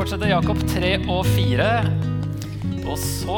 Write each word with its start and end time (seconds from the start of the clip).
fortsette 0.00 0.30
Jakob 0.30 0.56
3 0.64 0.90
og 1.12 1.26
4. 1.28 1.64
Og 2.88 2.94
så 2.96 3.34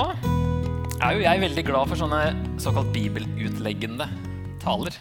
er 1.03 1.17
jo 1.17 1.23
jeg 1.25 1.41
veldig 1.43 1.63
glad 1.67 1.89
for 1.91 1.99
sånne 1.99 2.21
såkalt 2.63 2.93
bibelutleggende 2.95 4.07
taler. 4.63 4.95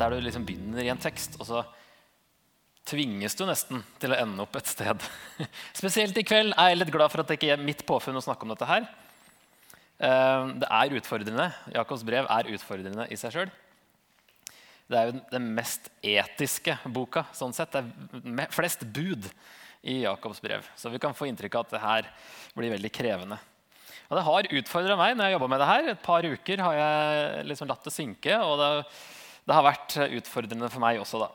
Der 0.00 0.10
du 0.10 0.24
liksom 0.24 0.42
begynner 0.48 0.82
i 0.82 0.90
en 0.90 0.98
tekst, 0.98 1.36
og 1.38 1.46
så 1.46 1.60
tvinges 2.90 3.38
du 3.38 3.44
nesten 3.46 3.84
til 4.02 4.16
å 4.16 4.18
ende 4.18 4.42
opp 4.42 4.58
et 4.58 4.72
sted. 4.72 5.04
Spesielt 5.78 6.18
i 6.18 6.24
kveld 6.26 6.56
er 6.56 6.72
jeg 6.72 6.80
litt 6.80 6.90
glad 6.96 7.12
for 7.12 7.22
at 7.22 7.30
det 7.30 7.36
ikke 7.38 7.52
er 7.54 7.62
mitt 7.62 7.84
påfunn 7.86 8.18
å 8.18 8.24
snakke 8.26 8.42
om 8.42 8.54
dette 8.56 8.66
her. 8.66 8.88
Eh, 10.02 10.48
det 10.58 10.72
er 10.80 10.96
utfordrende. 10.98 11.46
Jakobs 11.76 12.02
brev 12.08 12.26
er 12.34 12.50
utfordrende 12.56 13.06
i 13.14 13.20
seg 13.20 13.36
sjøl. 13.36 13.52
Det 14.90 14.98
er 14.98 15.12
jo 15.12 15.22
den 15.30 15.46
mest 15.54 15.86
etiske 16.02 16.80
boka. 16.90 17.28
sånn 17.30 17.54
sett. 17.54 17.78
Det 17.78 18.42
er 18.42 18.50
flest 18.58 18.82
bud 18.90 19.30
i 19.82 20.00
Jakobs 20.04 20.40
brev. 20.42 20.66
Så 20.76 20.90
vi 20.92 21.00
kan 21.02 21.14
få 21.14 21.28
inntrykk 21.30 21.58
av 21.58 21.66
at 21.66 21.74
det 21.74 21.82
her 21.82 22.08
blir 22.56 22.74
veldig 22.76 22.92
krevende. 22.94 23.38
Og 24.06 24.16
Det 24.16 24.24
har 24.26 24.48
utfordra 24.60 24.96
meg 24.98 25.16
når 25.16 25.28
jeg 25.28 25.36
jobba 25.36 25.48
med 25.50 25.60
det 25.62 25.70
her. 25.70 25.88
Et 25.92 26.02
par 26.02 26.26
uker 26.26 26.62
har 26.62 26.78
jeg 26.78 27.46
liksom 27.50 27.70
latt 27.70 27.86
det 27.86 27.94
synke. 27.94 28.38
Og 28.38 28.54
det, 28.60 28.70
det 29.46 29.56
har 29.56 29.66
vært 29.66 29.98
utfordrende 30.20 30.70
for 30.70 30.84
meg 30.84 31.00
også, 31.02 31.24
da. 31.24 31.30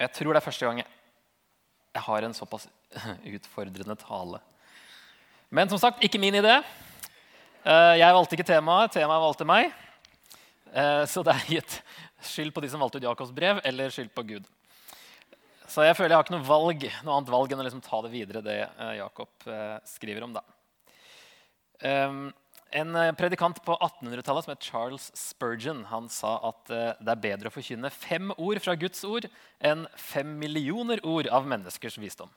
Jeg 0.00 0.12
tror 0.16 0.32
det 0.32 0.40
er 0.40 0.46
første 0.46 0.68
gang 0.68 0.80
jeg 0.80 2.02
har 2.06 2.24
en 2.24 2.36
såpass 2.36 2.68
utfordrende 3.36 3.96
tale. 4.00 4.40
Men 5.50 5.68
som 5.68 5.80
sagt, 5.82 6.04
ikke 6.04 6.20
min 6.22 6.38
idé. 6.38 6.60
Eh, 7.64 7.94
jeg 7.98 8.14
valgte 8.14 8.36
ikke 8.36 8.46
temaet, 8.52 8.92
temaet 8.94 9.24
valgte 9.24 9.48
meg. 9.48 9.72
Eh, 10.70 11.02
så 11.10 11.24
det 11.26 11.34
er 11.34 11.50
gitt 11.56 11.80
skyld 12.30 12.54
på 12.54 12.62
de 12.62 12.70
som 12.70 12.80
valgte 12.80 13.00
ut 13.00 13.08
Jakobs 13.08 13.32
brev, 13.34 13.60
eller 13.66 13.90
skyld 13.92 14.12
på 14.14 14.24
Gud. 14.28 14.46
Så 15.70 15.84
jeg 15.86 15.94
føler 15.94 16.14
jeg 16.14 16.18
har 16.18 16.26
ikke 16.26 16.34
noe, 16.34 16.48
valg, 16.48 16.84
noe 17.06 17.16
annet 17.16 17.30
valg 17.30 17.52
enn 17.54 17.62
å 17.62 17.66
liksom 17.66 17.82
ta 17.84 18.00
det 18.02 18.10
videre, 18.10 18.42
det 18.42 18.58
eh, 18.66 18.94
Jakob 18.98 19.48
skriver 19.86 20.26
om. 20.26 20.34
da. 20.34 20.42
Ehm, 21.86 22.24
en 22.74 22.98
predikant 23.18 23.58
på 23.66 23.74
1800-tallet 23.78 24.46
som 24.46 24.52
het 24.52 24.66
Charles 24.66 25.08
Spurgeon, 25.18 25.84
han 25.90 26.10
sa 26.10 26.36
at 26.50 26.68
det 26.70 27.14
er 27.14 27.22
bedre 27.22 27.50
å 27.50 27.54
forkynne 27.54 27.90
fem 27.90 28.30
ord 28.36 28.60
fra 28.62 28.76
Guds 28.78 29.02
ord 29.06 29.26
enn 29.58 29.88
fem 29.98 30.36
millioner 30.38 31.02
ord 31.02 31.26
av 31.34 31.48
menneskers 31.50 31.98
visdom. 31.98 32.30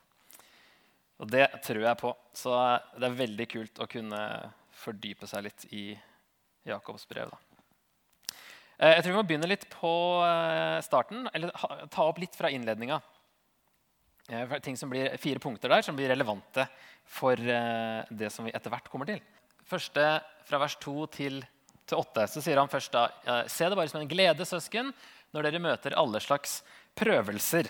Og 1.22 1.30
det 1.30 1.46
tror 1.64 1.86
jeg 1.86 2.02
på. 2.02 2.12
Så 2.36 2.54
det 2.98 3.08
er 3.08 3.22
veldig 3.22 3.48
kult 3.52 3.82
å 3.82 3.90
kunne 3.90 4.22
fordype 4.84 5.30
seg 5.30 5.46
litt 5.48 5.66
i 5.72 5.86
Jakobs 6.68 7.06
brev. 7.10 7.32
Da. 7.32 7.40
Eh, 8.80 8.96
jeg 8.98 9.04
tror 9.04 9.14
vi 9.14 9.20
må 9.20 9.26
begynne 9.28 9.50
litt 9.50 9.66
på 9.72 9.94
eh, 10.26 10.80
starten, 10.86 11.28
eller 11.36 11.54
ta 11.94 12.08
opp 12.08 12.22
litt 12.22 12.36
fra 12.36 12.52
innledninga. 12.52 13.00
Eh, 14.30 14.60
ting 14.64 14.78
som 14.80 14.92
blir, 14.92 15.18
fire 15.20 15.42
punkter 15.44 15.72
der 15.72 15.84
som 15.86 15.98
blir 15.98 16.12
relevante 16.14 16.68
for 17.04 17.36
det 17.36 18.30
som 18.32 18.46
vi 18.48 18.54
etter 18.56 18.72
hvert 18.72 18.88
kommer 18.90 19.10
til. 19.10 19.20
Første 19.68 20.06
fra 20.48 20.60
vers 20.62 20.78
2 20.80 20.94
til, 21.12 21.42
til 21.84 22.00
8 22.00 22.28
så 22.32 22.44
sier 22.44 22.62
han 22.62 22.72
først 22.72 22.94
da 22.96 23.44
Se 23.52 23.68
det 23.68 23.76
bare 23.76 23.92
som 23.92 24.00
en 24.00 24.08
glede, 24.08 24.48
søsken, 24.48 24.94
når 25.36 25.50
dere 25.50 25.62
møter 25.62 25.98
alle 26.00 26.22
slags 26.24 26.62
prøvelser. 26.96 27.68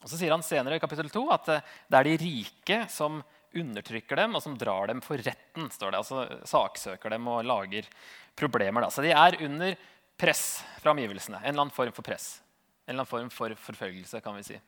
Og 0.00 0.08
Så 0.08 0.16
sier 0.16 0.32
han 0.32 0.44
senere 0.44 0.78
i 0.78 0.82
kapittel 0.82 1.10
2 1.12 1.26
at 1.34 1.52
det 1.52 2.00
er 2.00 2.08
de 2.08 2.16
rike 2.24 2.80
som 2.88 3.20
undertrykker 3.56 4.16
dem, 4.16 4.36
og 4.38 4.42
som 4.44 4.56
drar 4.58 4.90
dem 4.90 5.00
for 5.04 5.20
retten. 5.20 5.70
står 5.70 5.92
det, 5.92 6.00
altså 6.00 6.26
Saksøker 6.46 7.10
dem 7.10 7.26
og 7.28 7.44
lager 7.44 7.88
problemer. 8.38 8.86
Da. 8.86 8.90
Så 8.90 9.02
de 9.04 9.12
er 9.12 9.40
under 9.42 9.76
press 10.20 10.62
fra 10.80 10.94
omgivelsene. 10.94 11.40
En 11.42 11.50
eller 11.50 11.66
annen 11.66 11.74
form 11.74 11.92
for 11.96 12.06
press. 12.06 12.40
En 12.86 12.94
eller 12.94 13.02
annen 13.02 13.10
form 13.10 13.30
for 13.34 13.54
forfølgelse, 13.68 14.22
kan 14.22 14.36
vi 14.38 14.46
si. 14.46 14.60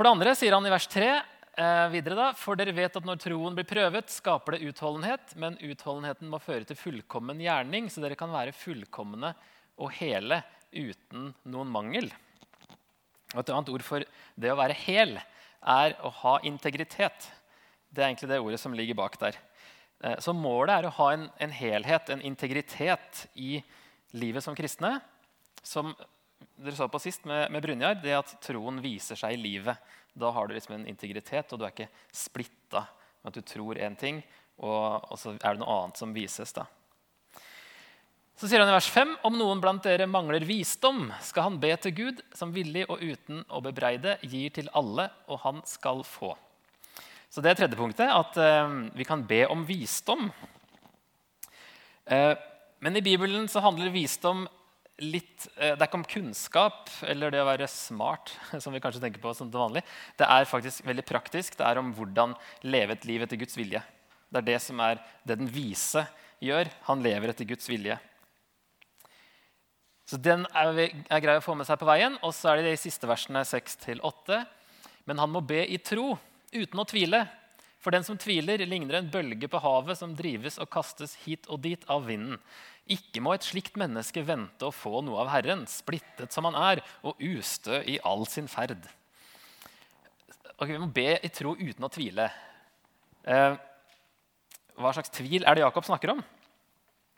For 0.00 0.08
det 0.08 0.14
andre 0.14 0.32
sier 0.32 0.54
han 0.56 0.64
i 0.64 0.70
vers 0.72 0.86
3 0.88 1.08
eh, 1.12 1.86
videre 1.92 2.16
da, 2.16 2.26
For 2.32 2.56
dere 2.56 2.72
vet 2.72 2.94
at 2.96 3.04
når 3.04 3.18
troen 3.20 3.52
blir 3.52 3.66
prøvet, 3.68 4.08
skaper 4.08 4.54
det 4.56 4.70
utholdenhet, 4.70 5.34
men 5.36 5.58
utholdenheten 5.60 6.30
må 6.32 6.38
føre 6.40 6.64
til 6.64 6.78
fullkommen 6.80 7.42
gjerning, 7.44 7.90
så 7.92 8.00
dere 8.00 8.16
kan 8.16 8.32
være 8.32 8.54
fullkomne 8.56 9.34
og 9.76 9.92
hele 9.98 10.38
uten 10.72 11.26
noen 11.52 11.68
mangel. 11.68 12.08
Og 13.34 13.42
et 13.42 13.52
annet 13.52 13.72
ord 13.74 13.84
for 13.84 14.06
det 14.40 14.54
å 14.54 14.56
være 14.56 14.78
hel 14.86 15.18
er 15.20 15.98
å 16.00 16.14
ha 16.22 16.32
integritet. 16.48 17.28
Det 17.92 18.00
er 18.00 18.08
egentlig 18.08 18.30
det 18.32 18.40
ordet 18.40 18.62
som 18.64 18.72
ligger 18.72 18.96
bak 19.02 19.20
der. 19.20 19.36
Eh, 20.00 20.16
så 20.24 20.32
målet 20.32 20.78
er 20.78 20.88
å 20.88 20.94
ha 20.96 21.10
en, 21.12 21.28
en 21.44 21.52
helhet, 21.60 22.08
en 22.08 22.24
integritet, 22.24 23.26
i 23.36 23.60
livet 24.16 24.48
som 24.48 24.56
kristne. 24.56 24.96
Som 25.60 25.92
dere 26.60 26.76
så 26.76 26.88
på 26.92 27.00
sist 27.00 27.24
med, 27.28 27.48
med 27.52 27.62
Brynjar, 27.64 27.96
det 28.02 28.16
at 28.18 28.32
troen 28.44 28.80
viser 28.84 29.18
seg 29.18 29.34
i 29.34 29.40
livet. 29.40 29.78
Da 30.12 30.32
har 30.34 30.48
du 30.48 30.54
liksom 30.54 30.76
en 30.76 30.88
integritet, 30.90 31.52
og 31.52 31.60
du 31.60 31.64
er 31.66 31.72
ikke 31.72 31.88
splitta 32.12 32.84
med 33.20 33.32
at 33.32 33.38
du 33.38 33.46
tror 33.46 33.80
én 33.80 33.96
ting, 33.98 34.20
og, 34.60 35.06
og, 35.08 35.16
så 35.20 35.32
er 35.36 35.56
det 35.56 35.62
noe 35.62 35.78
annet 35.78 36.00
som 36.00 36.12
vises. 36.12 36.52
da. 36.56 36.66
Så 38.36 38.48
sier 38.48 38.62
han 38.62 38.70
i 38.72 38.76
vers 38.76 38.88
5.: 38.92 39.16
Om 39.28 39.38
noen 39.40 39.60
blant 39.60 39.84
dere 39.84 40.08
mangler 40.08 40.44
visdom, 40.48 41.08
skal 41.24 41.48
han 41.48 41.58
be 41.60 41.72
til 41.80 41.96
Gud, 41.96 42.22
som 42.36 42.52
villig 42.52 42.86
og 42.88 43.00
uten 43.00 43.42
å 43.48 43.62
bebreide 43.64 44.18
gir 44.22 44.52
til 44.56 44.70
alle, 44.76 45.10
og 45.28 45.42
han 45.44 45.64
skal 45.68 46.04
få. 46.08 46.34
Så 47.30 47.44
det 47.44 47.52
er 47.52 47.60
tredje 47.60 47.78
punktet, 47.78 48.08
at 48.10 48.36
eh, 48.40 48.72
vi 48.96 49.06
kan 49.06 49.22
be 49.28 49.44
om 49.48 49.62
visdom. 49.68 50.30
Eh, 52.10 52.32
men 52.80 52.96
i 52.96 53.04
Bibelen 53.04 53.46
så 53.48 53.62
handler 53.62 53.92
visdom 53.94 54.48
litt 55.00 55.46
eh, 55.56 55.74
Det 55.74 55.80
er 55.80 55.88
ikke 55.88 56.00
om 56.00 56.06
kunnskap 56.08 56.90
eller 57.08 57.32
det 57.32 57.40
å 57.42 57.48
være 57.48 57.68
smart, 57.70 58.32
som 58.62 58.74
vi 58.74 58.82
kanskje 58.82 59.02
tenker 59.02 59.22
på 59.22 59.32
som 59.36 59.50
det 59.50 59.60
vanlig. 59.60 59.82
Det 60.18 60.28
er 60.28 60.48
faktisk 60.48 60.84
veldig 60.86 61.06
praktisk. 61.08 61.58
Det 61.58 61.66
er 61.66 61.80
om 61.80 61.92
hvordan 61.96 62.36
leve 62.68 62.96
et 62.96 63.08
liv 63.08 63.24
etter 63.24 63.40
Guds 63.40 63.58
vilje. 63.58 63.82
Det 64.30 64.42
er 64.42 64.48
det 64.52 64.60
som 64.62 64.80
er 64.84 65.00
det 65.26 65.40
den 65.40 65.50
vise 65.50 66.04
gjør. 66.44 66.70
Han 66.86 67.02
lever 67.04 67.32
etter 67.32 67.48
Guds 67.48 67.68
vilje. 67.70 67.98
Så 70.10 70.18
Den 70.18 70.42
er, 70.58 70.78
er 71.06 71.22
grei 71.22 71.36
å 71.38 71.44
få 71.44 71.54
med 71.54 71.68
seg 71.68 71.78
på 71.78 71.86
veien. 71.86 72.16
Og 72.26 72.34
så 72.34 72.50
er 72.50 72.60
det 72.60 72.72
de 72.72 72.80
siste 72.82 73.06
versene 73.06 73.44
6-8. 73.46 74.40
Men 75.06 75.22
han 75.22 75.30
må 75.30 75.42
be 75.42 75.62
i 75.70 75.78
tro, 75.82 76.16
uten 76.50 76.82
å 76.82 76.86
tvile. 76.88 77.24
For 77.80 77.94
den 77.94 78.04
som 78.04 78.18
tviler, 78.20 78.60
ligner 78.68 78.98
en 78.98 79.08
bølge 79.12 79.48
på 79.48 79.60
havet 79.64 79.96
som 79.96 80.12
drives 80.16 80.58
og 80.60 80.68
kastes 80.72 81.16
hit 81.24 81.48
og 81.48 81.62
dit 81.64 81.84
av 81.88 82.04
vinden. 82.08 82.36
Ikke 82.90 83.22
må 83.24 83.32
et 83.32 83.46
slikt 83.46 83.78
menneske 83.80 84.24
vente 84.26 84.66
å 84.66 84.74
få 84.74 85.00
noe 85.06 85.22
av 85.22 85.30
Herren, 85.32 85.62
splittet 85.70 86.34
som 86.34 86.48
han 86.48 86.58
er, 86.58 86.82
og 87.06 87.20
ustø 87.22 87.80
i 87.88 87.96
all 88.04 88.26
sin 88.28 88.50
ferd. 88.50 88.84
Ok, 90.58 90.68
Vi 90.68 90.80
må 90.80 90.90
be 90.92 91.14
i 91.16 91.32
tro 91.32 91.54
uten 91.56 91.86
å 91.86 91.92
tvile. 91.92 92.28
Eh, 93.24 93.56
hva 94.80 94.92
slags 94.92 95.12
tvil 95.14 95.46
er 95.46 95.56
det 95.56 95.64
Jakob 95.64 95.86
snakker 95.88 96.12
om? 96.12 96.22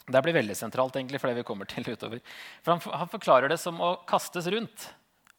Det 0.06 0.22
blir 0.22 0.34
veldig 0.34 0.54
sentralt 0.58 0.96
egentlig 0.98 1.20
for 1.22 1.30
det 1.30 1.40
vi 1.40 1.46
kommer 1.46 1.66
til 1.70 1.86
utover. 1.86 2.22
For 2.62 2.74
han, 2.74 2.82
han 3.02 3.10
forklarer 3.10 3.50
det 3.50 3.58
som 3.62 3.78
å 3.82 3.94
kastes 4.06 4.46
rundt 4.50 4.88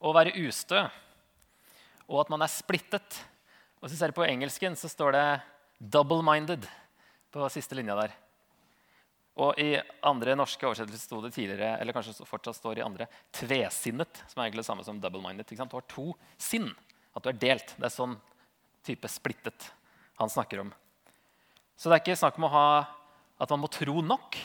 og 0.03 0.15
være 0.17 0.35
ustø, 0.43 0.83
og 2.11 2.23
at 2.23 2.31
man 2.31 2.43
er 2.43 2.51
splittet. 2.51 3.21
Og 3.83 3.91
du 3.91 3.97
ser 3.99 4.13
på 4.15 4.23
engelsken, 4.23 4.77
så 4.79 4.87
står 4.87 5.11
det 5.11 5.41
'double-minded' 5.91 6.69
på 7.35 7.49
siste 7.51 7.75
linja 7.75 7.97
der. 7.99 8.13
Og 9.35 9.59
i 9.59 9.75
andre 10.07 10.37
norske 10.39 10.63
oversettelser 10.63 11.03
sto 11.03 11.19
det 11.19 11.33
tidligere, 11.35 11.81
eller 11.81 11.91
kanskje 11.91 12.23
fortsatt 12.23 12.55
står 12.55 12.79
i 12.79 12.85
andre, 12.85 13.09
'tvesinnet', 13.33 14.23
som 14.31 14.39
er 14.39 14.47
egentlig 14.47 14.63
det 14.63 14.71
samme 14.71 14.85
som 14.85 15.01
'double-minded'. 15.01 15.43
Du 15.43 15.75
har 15.75 15.81
to 15.81 16.15
sinn. 16.37 16.71
At 17.13 17.23
du 17.23 17.29
er 17.29 17.33
delt. 17.33 17.75
Det 17.75 17.83
er 17.83 17.89
sånn 17.89 18.15
type 18.85 19.07
splittet 19.07 19.71
han 20.17 20.29
snakker 20.29 20.61
om. 20.61 20.73
Så 21.75 21.89
det 21.89 21.99
er 21.99 22.03
ikke 22.05 22.23
snakk 22.23 22.37
om 22.37 22.47
ha 22.55 22.87
at 23.41 23.49
man 23.49 23.59
må 23.59 23.67
tro 23.67 23.99
nok 24.01 24.37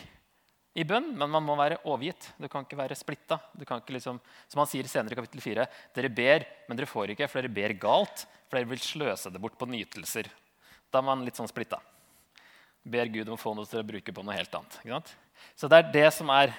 i 0.78 0.84
bønn, 0.86 1.10
men 1.18 1.30
man 1.32 1.44
må 1.44 1.56
være 1.58 1.80
overgitt. 1.84 2.30
Du 2.38 2.46
kan 2.50 2.64
ikke 2.64 2.78
være 2.78 2.96
splitta. 2.98 3.40
Liksom, 3.58 4.20
som 4.48 4.62
han 4.62 4.70
sier 4.70 4.88
senere 4.90 5.16
i 5.16 5.18
kapittel 5.18 5.42
4, 5.42 5.66
dere 5.96 6.10
ber, 6.14 6.46
men 6.68 6.78
dere 6.78 6.90
får 6.90 7.14
ikke, 7.14 7.28
for 7.30 7.42
dere 7.42 7.54
ber 7.54 7.74
galt, 7.82 8.24
for 8.46 8.58
dere 8.58 8.70
vil 8.70 8.82
sløse 8.82 9.32
det 9.34 9.42
bort 9.42 9.58
på 9.58 9.68
nytelser. 9.70 10.30
Da 10.88 11.02
er 11.02 11.08
man 11.08 11.24
litt 11.26 11.38
sånn 11.38 11.50
splitta. 11.50 11.80
Ber 12.88 13.10
Gud 13.12 13.28
om 13.28 13.36
å 13.36 13.40
få 13.40 13.52
noe 13.56 13.68
til 13.68 13.82
å 13.82 13.86
bruke 13.86 14.14
på 14.14 14.24
noe 14.24 14.38
helt 14.38 14.54
annet. 14.54 15.14
Så 15.58 15.68
det 15.68 15.82
er 15.82 15.92
det 15.92 16.08
som 16.16 16.30
er 16.32 16.54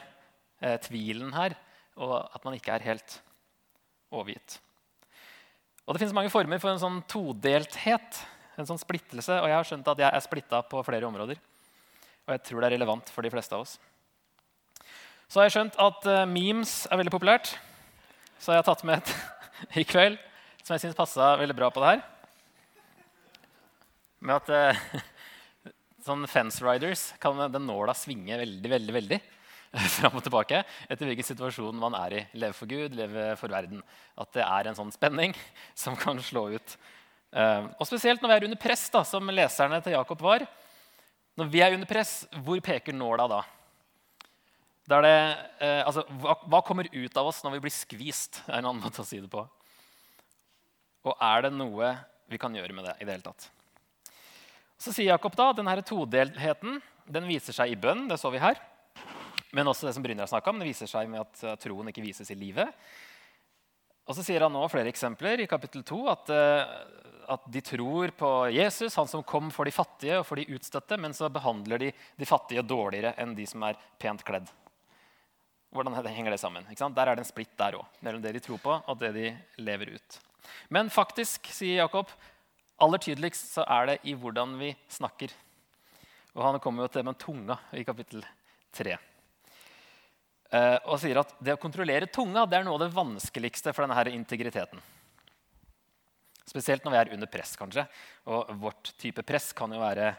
eh, 0.61 0.77
tvilen 0.83 1.31
her, 1.33 1.55
og 1.99 2.19
at 2.21 2.43
man 2.45 2.57
ikke 2.59 2.75
er 2.75 2.85
helt 2.91 3.19
overgitt. 4.13 4.59
Og 5.87 5.95
Det 5.95 6.03
finnes 6.03 6.13
mange 6.13 6.29
former 6.33 6.59
for 6.61 6.69
en 6.69 6.81
sånn 6.81 6.99
todelthet, 7.09 8.19
en 8.59 8.67
sånn 8.67 8.81
splittelse. 8.81 9.39
Og 9.39 9.47
jeg 9.49 9.57
har 9.57 9.65
skjønt 9.65 9.87
at 9.89 10.03
jeg 10.03 10.11
er 10.13 10.21
splitta 10.21 10.59
på 10.69 10.83
flere 10.85 11.07
områder. 11.07 11.39
Og 12.27 12.35
jeg 12.35 12.43
tror 12.45 12.61
det 12.61 12.67
er 12.69 12.75
relevant 12.77 13.09
for 13.09 13.25
de 13.25 13.31
fleste 13.33 13.57
av 13.57 13.63
oss. 13.63 13.79
Så 15.29 15.39
har 15.39 15.47
jeg 15.47 15.55
skjønt 15.55 15.77
at 15.79 16.07
uh, 16.09 16.25
memes 16.29 16.73
er 16.89 16.99
veldig 16.99 17.13
populært. 17.13 17.53
Så 18.41 18.53
jeg 18.53 18.61
har 18.61 18.67
tatt 18.67 18.85
med 18.87 18.99
et 18.99 19.13
i 19.81 19.85
kveld 19.87 20.17
som 20.63 20.75
jeg 20.75 20.83
syns 20.83 20.97
passa 20.97 21.31
veldig 21.39 21.55
bra 21.57 21.69
på 21.73 21.83
det 21.83 21.93
her. 21.93 22.03
Med 24.25 24.35
at 24.41 24.51
uh, 24.75 25.01
sånn 26.07 26.25
fence 26.29 26.65
riders 26.65 27.09
kan 27.21 27.37
den 27.53 27.67
nåla 27.69 27.93
svinge 27.97 28.41
veldig, 28.41 28.73
veldig, 28.75 28.95
veldig 28.99 29.21
fram 29.99 30.17
og 30.17 30.25
tilbake 30.25 30.63
etter 30.89 31.05
hvilken 31.05 31.31
situasjon 31.31 31.77
man 31.81 31.97
er 32.01 32.19
i. 32.19 32.27
Leve 32.41 32.57
for 32.57 32.69
Gud, 32.71 32.97
leve 32.97 33.31
for 33.39 33.53
verden. 33.53 33.85
At 34.17 34.33
det 34.33 34.47
er 34.47 34.69
en 34.69 34.81
sånn 34.81 34.95
spenning 34.95 35.37
som 35.77 35.97
kan 35.99 36.17
slå 36.25 36.49
ut 36.57 36.79
Eh, 37.29 37.65
og 37.77 37.85
spesielt 37.85 38.23
når 38.23 38.31
vi 38.31 38.35
er 38.37 38.47
under 38.47 38.61
press, 38.61 38.87
da, 38.89 39.03
som 39.05 39.29
leserne 39.33 39.79
til 39.85 39.93
Jakob 39.93 40.21
var. 40.23 40.45
Når 41.37 41.51
vi 41.53 41.61
er 41.61 41.75
under 41.75 41.89
press, 41.89 42.23
hvor 42.43 42.61
peker 42.63 42.95
nåla 42.95 43.27
da? 43.29 43.43
Da 44.89 44.99
det, 45.05 45.15
eh, 45.61 45.81
altså, 45.85 46.03
hva, 46.21 46.35
hva, 46.49 46.61
kommer 46.65 46.89
ut 46.89 47.17
av 47.21 47.29
oss 47.29 47.43
når 47.45 47.57
vi 47.57 47.63
blir 47.67 47.75
skvist? 47.75 48.41
er 48.47 48.59
en 48.59 48.71
annen 48.71 48.81
måte 48.83 49.03
å 49.03 49.07
si 49.07 49.19
det 49.21 49.29
på. 49.31 49.43
Og 51.05 51.13
er 51.15 51.45
det 51.45 51.53
noe 51.55 51.93
vi 52.29 52.39
kan 52.41 52.55
gjøre 52.55 52.75
med 52.75 52.89
det 52.89 52.95
i 52.97 53.05
det 53.05 53.15
hele 53.15 53.27
tatt? 53.27 53.49
Så 54.79 54.93
sier 54.95 55.11
Jakob 55.11 55.35
da 55.37 55.51
at 55.51 55.59
denne 55.59 55.75
todelheten 55.85 56.79
den 57.09 57.29
viser 57.29 57.55
seg 57.55 57.73
i 57.73 57.79
bønn. 57.79 58.07
Det 58.09 58.17
så 58.21 58.31
vi 58.33 58.41
her. 58.41 58.57
Men 59.55 59.69
også 59.69 59.87
det 59.87 59.95
som 59.95 60.03
Brynjar 60.05 60.29
snakka 60.29 60.51
om, 60.51 60.59
det 60.61 60.69
viser 60.69 60.89
seg 60.89 61.09
med 61.09 61.25
at 61.25 61.61
troen 61.61 61.89
ikke 61.89 62.05
vises 62.05 62.29
i 62.31 62.37
livet. 62.37 62.69
Og 64.09 64.17
så 64.17 64.25
sier 64.25 64.41
han 64.41 64.53
nå 64.53 64.63
flere 64.73 64.89
eksempler 64.89 65.43
i 65.43 65.49
kapittel 65.49 65.83
2 65.85 65.99
at, 66.09 66.31
eh, 66.33 66.71
at, 67.29 67.43
de 67.53 67.61
tror 67.61 68.09
på 68.17 68.29
Jesus, 68.55 68.95
han 68.97 69.09
som 69.09 69.21
kom 69.21 69.51
for 69.53 69.69
de 69.69 69.73
fattige 69.73 70.17
og 70.17 70.25
for 70.25 70.41
de 70.41 70.49
utstøtte, 70.55 70.97
men 70.97 71.13
så 71.13 71.29
behandler 71.29 71.83
de 71.83 71.91
de 71.93 72.27
fattige 72.27 72.65
dårligere 72.65 73.13
enn 73.21 73.35
de 73.37 73.45
som 73.49 73.67
er 73.69 73.77
pent 74.01 74.25
kledd. 74.25 74.49
Hvordan 75.69 75.93
henger 76.09 76.33
det 76.33 76.41
sammen? 76.41 76.65
Der 76.65 77.07
er 77.07 77.15
det 77.15 77.23
en 77.23 77.29
splitt 77.29 77.53
der 77.57 77.77
òg, 77.77 77.85
mellom 78.01 78.23
det 78.23 78.33
de 78.33 78.41
tror 78.41 78.57
på, 78.61 78.73
og 78.73 78.99
det 78.99 79.11
de 79.13 79.27
lever 79.61 79.93
ut. 79.95 80.19
Men 80.73 80.89
faktisk, 80.89 81.51
sier 81.53 81.83
Jakob, 81.83 82.09
aller 82.81 83.01
tydeligst 83.01 83.53
så 83.53 83.65
er 83.69 83.91
det 83.91 83.99
i 84.09 84.15
hvordan 84.17 84.55
vi 84.59 84.73
snakker. 84.89 85.33
Og 86.33 86.45
han 86.45 86.59
kommer 86.63 86.85
jo 86.85 86.93
til 86.93 87.05
med 87.05 87.19
tunga 87.21 87.59
i 87.77 87.83
kapittel 87.85 88.23
3. 88.75 88.95
Eh, 90.49 90.77
og 90.89 90.97
sier 91.01 91.19
at 91.21 91.35
det 91.43 91.53
å 91.53 91.61
kontrollere 91.61 92.09
tunga 92.09 92.47
det 92.49 92.57
er 92.57 92.65
noe 92.65 92.79
av 92.79 92.87
det 92.87 92.95
vanskeligste 92.95 93.73
for 93.75 93.85
denne 93.85 94.15
integriteten. 94.15 94.81
Spesielt 96.49 96.85
når 96.85 96.95
vi 96.95 96.99
er 97.03 97.11
under 97.13 97.29
press, 97.29 97.53
kanskje. 97.59 97.85
Og 98.33 98.49
vårt 98.57 98.93
type 98.97 99.21
press 99.27 99.51
kan 99.53 99.69
jo 99.73 99.81
være 99.83 100.15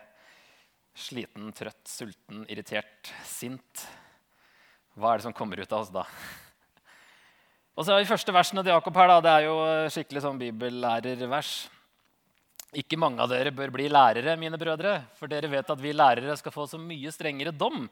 sliten, 0.95 1.51
trøtt, 1.57 1.83
sulten, 1.91 2.45
irritert, 2.47 3.11
sint. 3.27 3.87
Hva 5.01 5.15
er 5.15 5.21
det 5.21 5.27
som 5.27 5.37
kommer 5.37 5.61
ut 5.61 5.73
av 5.73 5.87
oss 5.87 5.93
da? 5.95 6.05
Og 7.75 7.87
så 7.87 7.95
er 7.95 8.05
De 8.05 8.11
første 8.11 8.35
versene 8.35 8.65
til 8.65 8.75
Jakob 8.75 8.97
her, 9.01 9.09
da, 9.09 9.21
det 9.25 9.33
er 9.33 9.47
jo 9.49 9.57
skikkelig 9.95 10.25
sånn 10.27 10.41
bibellærervers. 10.41 11.55
Ikke 12.77 12.99
mange 13.01 13.25
av 13.25 13.33
dere 13.33 13.55
bør 13.55 13.73
bli 13.75 13.89
lærere, 13.91 14.37
mine 14.39 14.61
brødre, 14.61 15.01
for 15.19 15.33
dere 15.33 15.49
vet 15.51 15.73
at 15.73 15.81
vi 15.81 15.97
lærere 15.97 16.37
skal 16.39 16.55
få 16.55 16.69
så 16.71 16.79
mye 16.79 17.11
strengere 17.15 17.57
dom 17.57 17.89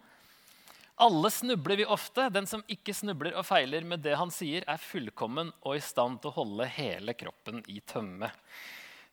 alle 0.99 1.31
snubler 1.31 1.77
vi 1.77 1.87
ofte. 1.87 2.29
Den 2.35 2.47
som 2.47 2.65
ikke 2.71 2.95
snubler 2.95 3.37
og 3.39 3.47
feiler 3.47 3.87
med 3.87 4.03
det 4.05 4.17
han 4.19 4.33
sier, 4.35 4.67
er 4.67 4.83
fullkommen 4.83 5.53
og 5.63 5.79
i 5.79 5.85
stand 5.85 6.21
til 6.23 6.33
å 6.33 6.39
holde 6.41 6.69
hele 6.75 7.15
kroppen 7.19 7.63
i 7.71 7.81
tømme. 7.87 8.31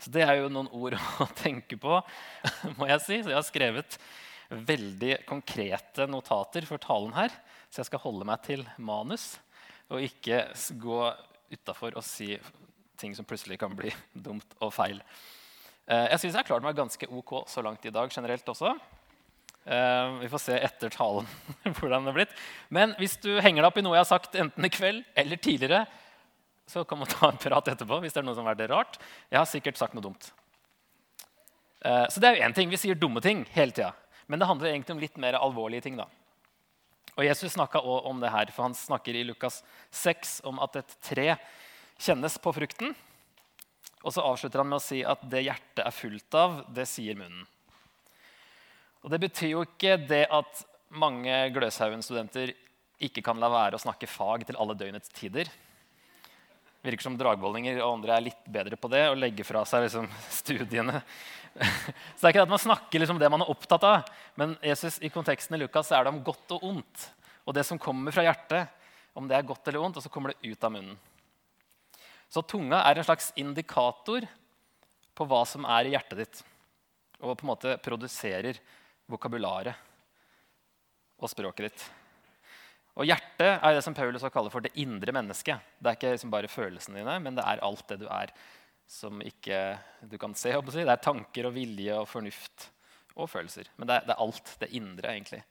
Så 0.01 0.11
Det 0.11 0.25
er 0.25 0.41
jo 0.41 0.51
noen 0.51 0.69
ord 0.73 0.97
å 1.23 1.27
tenke 1.37 1.77
på, 1.81 1.99
må 2.79 2.89
jeg 2.89 3.03
si. 3.05 3.19
Så 3.21 3.31
jeg 3.31 3.37
har 3.37 3.45
skrevet 3.47 3.99
veldig 4.55 5.19
konkrete 5.27 6.07
notater 6.09 6.67
for 6.67 6.81
talen 6.81 7.13
her. 7.17 7.33
Så 7.69 7.81
jeg 7.81 7.91
skal 7.91 8.03
holde 8.05 8.27
meg 8.27 8.43
til 8.45 8.65
manus 8.77 9.35
og 9.91 10.01
ikke 10.01 10.47
gå 10.81 10.99
utafor 11.53 11.97
og 11.99 12.05
si 12.05 12.33
ting 12.99 13.13
som 13.15 13.27
plutselig 13.27 13.59
kan 13.61 13.73
bli 13.75 13.91
dumt 14.27 14.57
og 14.61 14.73
feil. 14.73 15.01
Eh, 15.85 16.07
jeg 16.13 16.21
syns 16.21 16.31
jeg 16.33 16.41
har 16.41 16.47
klart 16.47 16.65
meg 16.65 16.77
ganske 16.77 17.09
ok 17.09 17.43
så 17.51 17.63
langt 17.65 17.85
i 17.85 17.93
dag 17.93 18.11
generelt 18.13 18.53
også. 18.55 18.75
Uh, 19.65 20.19
vi 20.21 20.27
får 20.29 20.41
se 20.43 20.55
etter 20.61 20.91
talen 20.93 21.25
hvordan 21.79 22.05
det 22.05 22.11
er 22.11 22.17
blitt. 22.19 22.33
Men 22.69 22.91
hvis 22.99 23.15
du 23.17 23.31
henger 23.41 23.63
deg 23.63 23.69
opp 23.71 23.79
i 23.81 23.83
noe 23.85 23.95
jeg 23.95 24.03
har 24.03 24.11
sagt 24.11 24.37
enten 24.37 24.67
i 24.67 24.69
kveld 24.69 25.01
eller 25.17 25.41
tidligere, 25.41 25.79
så 26.69 26.83
kan 26.85 27.01
man 27.01 27.09
ta 27.09 27.31
en 27.31 27.39
prat 27.41 27.71
etterpå. 27.73 27.97
hvis 28.03 28.13
det 28.13 28.21
er 28.21 28.27
noe 28.27 28.37
som 28.37 28.45
har 28.45 28.53
vært 28.53 28.69
rart. 28.69 28.99
Jeg 29.33 29.39
har 29.39 29.49
sikkert 29.49 29.81
sagt 29.81 29.97
noe 29.97 30.05
dumt. 30.05 30.29
Uh, 31.81 32.05
så 32.13 32.21
det 32.21 32.29
er 32.29 32.37
jo 32.37 32.45
én 32.45 32.53
ting. 32.53 32.69
Vi 32.69 32.77
sier 32.77 32.97
dumme 32.97 33.21
ting 33.25 33.41
hele 33.57 33.73
tida. 33.73 33.89
Men 34.27 34.41
det 34.41 34.47
handler 34.49 34.71
egentlig 34.71 34.95
om 34.95 35.01
litt 35.03 35.17
mer 35.21 35.37
alvorlige 35.39 35.85
ting. 35.85 35.97
da. 35.97 36.07
Og 37.15 37.23
Jesus 37.23 37.53
snakka 37.55 37.79
òg 37.79 38.09
om 38.09 38.19
det 38.19 38.31
her, 38.33 38.51
for 38.51 38.67
han 38.67 38.75
snakker 38.75 39.15
i 39.15 39.23
Lukas 39.23 39.61
6 39.91 40.41
om 40.49 40.59
at 40.63 40.81
et 40.81 40.95
tre 41.05 41.27
kjennes 41.97 42.37
på 42.43 42.53
frukten. 42.55 42.95
Og 44.03 44.13
så 44.13 44.23
avslutter 44.25 44.61
han 44.61 44.69
med 44.69 44.81
å 44.81 44.83
si 44.83 45.01
at 45.07 45.23
det 45.31 45.45
hjertet 45.47 45.85
er 45.85 45.95
fullt 45.95 46.37
av, 46.37 46.57
det 46.75 46.85
sier 46.89 47.17
munnen. 47.17 47.45
Og 49.05 49.11
Det 49.13 49.21
betyr 49.21 49.51
jo 49.53 49.63
ikke 49.65 49.99
det 50.01 50.25
at 50.33 50.63
mange 50.89 51.33
Gløshaugen-studenter 51.53 52.55
ikke 53.05 53.21
kan 53.25 53.39
la 53.41 53.49
være 53.51 53.77
å 53.77 53.81
snakke 53.81 54.09
fag 54.09 54.45
til 54.47 54.57
alle 54.57 54.75
døgnets 54.77 55.11
tider. 55.13 55.49
Virker 56.85 57.05
som 57.05 57.17
dragbollinger 57.17 57.79
og 57.81 57.99
andre 57.99 58.15
er 58.15 58.25
litt 58.27 58.47
bedre 58.49 58.77
på 58.77 58.89
det 58.93 59.03
og 59.09 59.19
legger 59.19 59.47
fra 59.47 59.63
seg 59.67 59.85
liksom, 59.85 60.09
studiene. 60.41 61.01
Så 62.15 62.19
det 62.19 62.27
er 62.27 62.33
ikke 62.33 62.45
at 62.45 62.51
man 62.51 62.61
snakker 62.61 63.01
liksom 63.01 63.19
det 63.21 63.29
man 63.31 63.43
er 63.45 63.51
opptatt 63.51 63.85
av, 63.87 64.09
men 64.39 64.55
Jesus, 64.65 64.97
i 64.99 65.11
konteksten 65.13 65.55
i 65.55 65.61
Lukas 65.61 65.91
er 65.95 66.03
det 66.03 66.11
om 66.11 66.23
godt 66.25 66.55
og 66.57 66.65
ondt. 66.67 67.09
Og 67.45 67.55
det 67.55 67.63
som 67.67 67.79
kommer 67.79 68.15
fra 68.15 68.25
hjertet, 68.25 68.71
om 69.15 69.27
det 69.29 69.37
er 69.37 69.47
godt 69.47 69.67
eller 69.69 69.85
ondt, 69.85 69.99
og 69.99 70.03
så 70.03 70.11
kommer 70.11 70.33
det 70.33 70.51
ut 70.51 70.65
av 70.67 70.73
munnen. 70.75 70.97
Så 72.27 72.43
tunga 72.43 72.81
er 72.83 72.99
en 72.99 73.07
slags 73.07 73.29
indikator 73.39 74.25
på 75.15 75.27
hva 75.29 75.43
som 75.47 75.67
er 75.69 75.87
i 75.87 75.93
hjertet 75.93 76.19
ditt, 76.19 76.41
og 77.21 77.37
på 77.37 77.45
en 77.45 77.53
måte 77.53 77.77
produserer 77.83 78.59
vokabularet 79.07 79.77
og 81.21 81.31
språket 81.31 81.69
ditt. 81.69 81.85
Og 82.95 83.07
Hjertet 83.07 83.59
er 83.59 83.75
det 83.75 83.83
som 83.83 83.95
Paulus 83.95 84.23
kaller 84.31 84.51
for 84.51 84.63
det 84.63 84.71
indre 84.79 85.11
mennesket. 85.15 85.63
Det 85.79 85.89
er 85.89 85.97
ikke 85.97 86.13
liksom 86.13 86.31
bare 86.31 86.51
følelsene 86.51 87.01
dine, 87.01 87.15
men 87.23 87.35
det 87.35 87.43
er 87.43 87.63
alt 87.63 87.83
det 87.91 87.99
du 88.03 88.05
er 88.07 88.31
som 88.87 89.21
ikke 89.25 89.59
du 90.05 90.17
kan 90.21 90.35
se. 90.37 90.53
Det 90.53 90.85
er 90.85 91.01
tanker 91.03 91.49
og 91.49 91.55
vilje 91.55 91.97
og 91.97 92.07
fornuft 92.09 92.69
og 93.15 93.29
følelser. 93.31 93.69
Men 93.77 93.89
det 93.89 93.97
er, 93.97 94.07
det 94.07 94.15
er 94.15 94.23
alt 94.25 94.55
det 94.61 94.71
indre, 94.77 95.13
egentlig. 95.13 95.41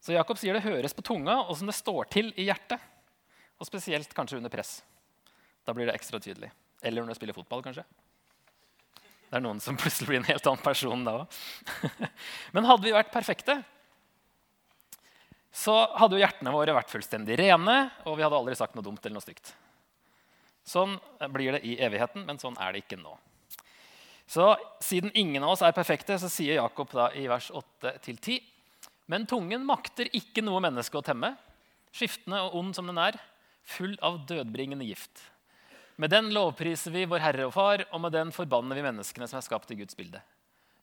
Så 0.00 0.14
Jakob 0.14 0.38
sier 0.40 0.56
det 0.56 0.64
høres 0.64 0.96
på 0.96 1.04
tunga 1.04 1.42
og 1.44 1.56
som 1.58 1.68
det 1.68 1.76
står 1.76 2.08
til 2.12 2.30
i 2.40 2.48
hjertet. 2.48 2.80
Og 3.60 3.68
spesielt 3.68 4.14
kanskje 4.16 4.38
under 4.38 4.52
press. 4.52 4.78
Da 5.68 5.74
blir 5.76 5.90
det 5.90 5.98
ekstra 5.98 6.20
tydelig. 6.22 6.48
Eller 6.80 7.04
når 7.04 7.12
du 7.12 7.20
spiller 7.20 7.36
fotball, 7.36 7.62
kanskje. 7.66 7.84
Det 9.30 9.36
er 9.38 9.44
noen 9.44 9.60
som 9.62 9.76
plutselig 9.78 10.08
blir 10.08 10.22
en 10.22 10.30
helt 10.30 10.46
annen 10.48 10.64
person 10.64 11.04
da 11.06 11.18
òg. 11.20 11.40
Men 12.56 12.66
hadde 12.66 12.86
vi 12.88 12.94
vært 12.96 13.12
perfekte, 13.12 13.60
så 15.50 15.74
hadde 15.98 16.16
jo 16.16 16.22
hjertene 16.22 16.52
våre 16.54 16.74
vært 16.76 16.92
fullstendig 16.92 17.38
rene, 17.40 17.90
og 18.06 18.16
vi 18.18 18.24
hadde 18.24 18.38
aldri 18.38 18.54
sagt 18.58 18.76
noe 18.76 18.86
dumt 18.86 19.02
eller 19.02 19.18
noe 19.18 19.24
stygt. 19.24 19.52
Sånn 20.66 20.94
blir 21.34 21.56
det 21.56 21.64
i 21.66 21.74
evigheten, 21.82 22.22
men 22.28 22.38
sånn 22.38 22.58
er 22.60 22.72
det 22.72 22.84
ikke 22.84 23.00
nå. 23.00 23.16
Så 24.30 24.52
siden 24.84 25.10
ingen 25.18 25.42
av 25.42 25.56
oss 25.56 25.64
er 25.66 25.74
perfekte, 25.74 26.14
så 26.22 26.30
sier 26.30 26.60
Jakob 26.60 26.92
da 26.94 27.08
i 27.18 27.24
vers 27.26 27.48
8-10.: 27.50 28.38
Men 29.10 29.26
tungen 29.26 29.64
makter 29.66 30.06
ikke 30.14 30.44
noe 30.46 30.60
menneske 30.62 31.00
å 31.00 31.02
temme, 31.02 31.32
skiftende 31.90 32.38
og 32.44 32.54
ond 32.60 32.76
som 32.78 32.86
den 32.86 33.00
er, 33.02 33.18
full 33.66 33.96
av 34.06 34.20
dødbringende 34.30 34.86
gift. 34.86 35.24
Med 35.98 36.14
den 36.14 36.30
lovpriser 36.32 36.94
vi 36.94 37.08
vår 37.10 37.24
Herre 37.24 37.48
og 37.48 37.56
Far, 37.56 37.82
og 37.90 38.00
med 38.06 38.14
den 38.14 38.30
forbanner 38.32 38.78
vi 38.78 38.86
menneskene 38.86 39.26
som 39.28 39.40
er 39.40 39.44
skapt 39.44 39.74
i 39.74 39.80
Guds 39.82 39.98
bilde. 39.98 40.22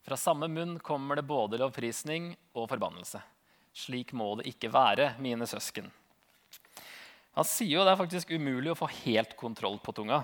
Fra 0.03 0.19
samme 0.19 0.51
munn 0.51 0.75
kommer 0.83 1.15
det 1.15 1.25
både 1.27 1.57
lovprisning 1.62 2.33
og 2.53 2.67
forbannelse. 2.69 3.24
Slik 3.77 4.13
må 4.17 4.31
det 4.39 4.48
ikke 4.50 4.72
være, 4.74 5.12
mine 5.22 5.46
søsken. 5.50 5.89
Han 7.38 7.46
sier 7.46 7.75
jo 7.75 7.84
det 7.86 7.93
er 7.93 8.00
faktisk 8.00 8.31
umulig 8.34 8.72
å 8.74 8.79
få 8.79 8.89
helt 9.03 9.36
kontroll 9.38 9.77
på 9.84 9.93
tunga 9.93 10.24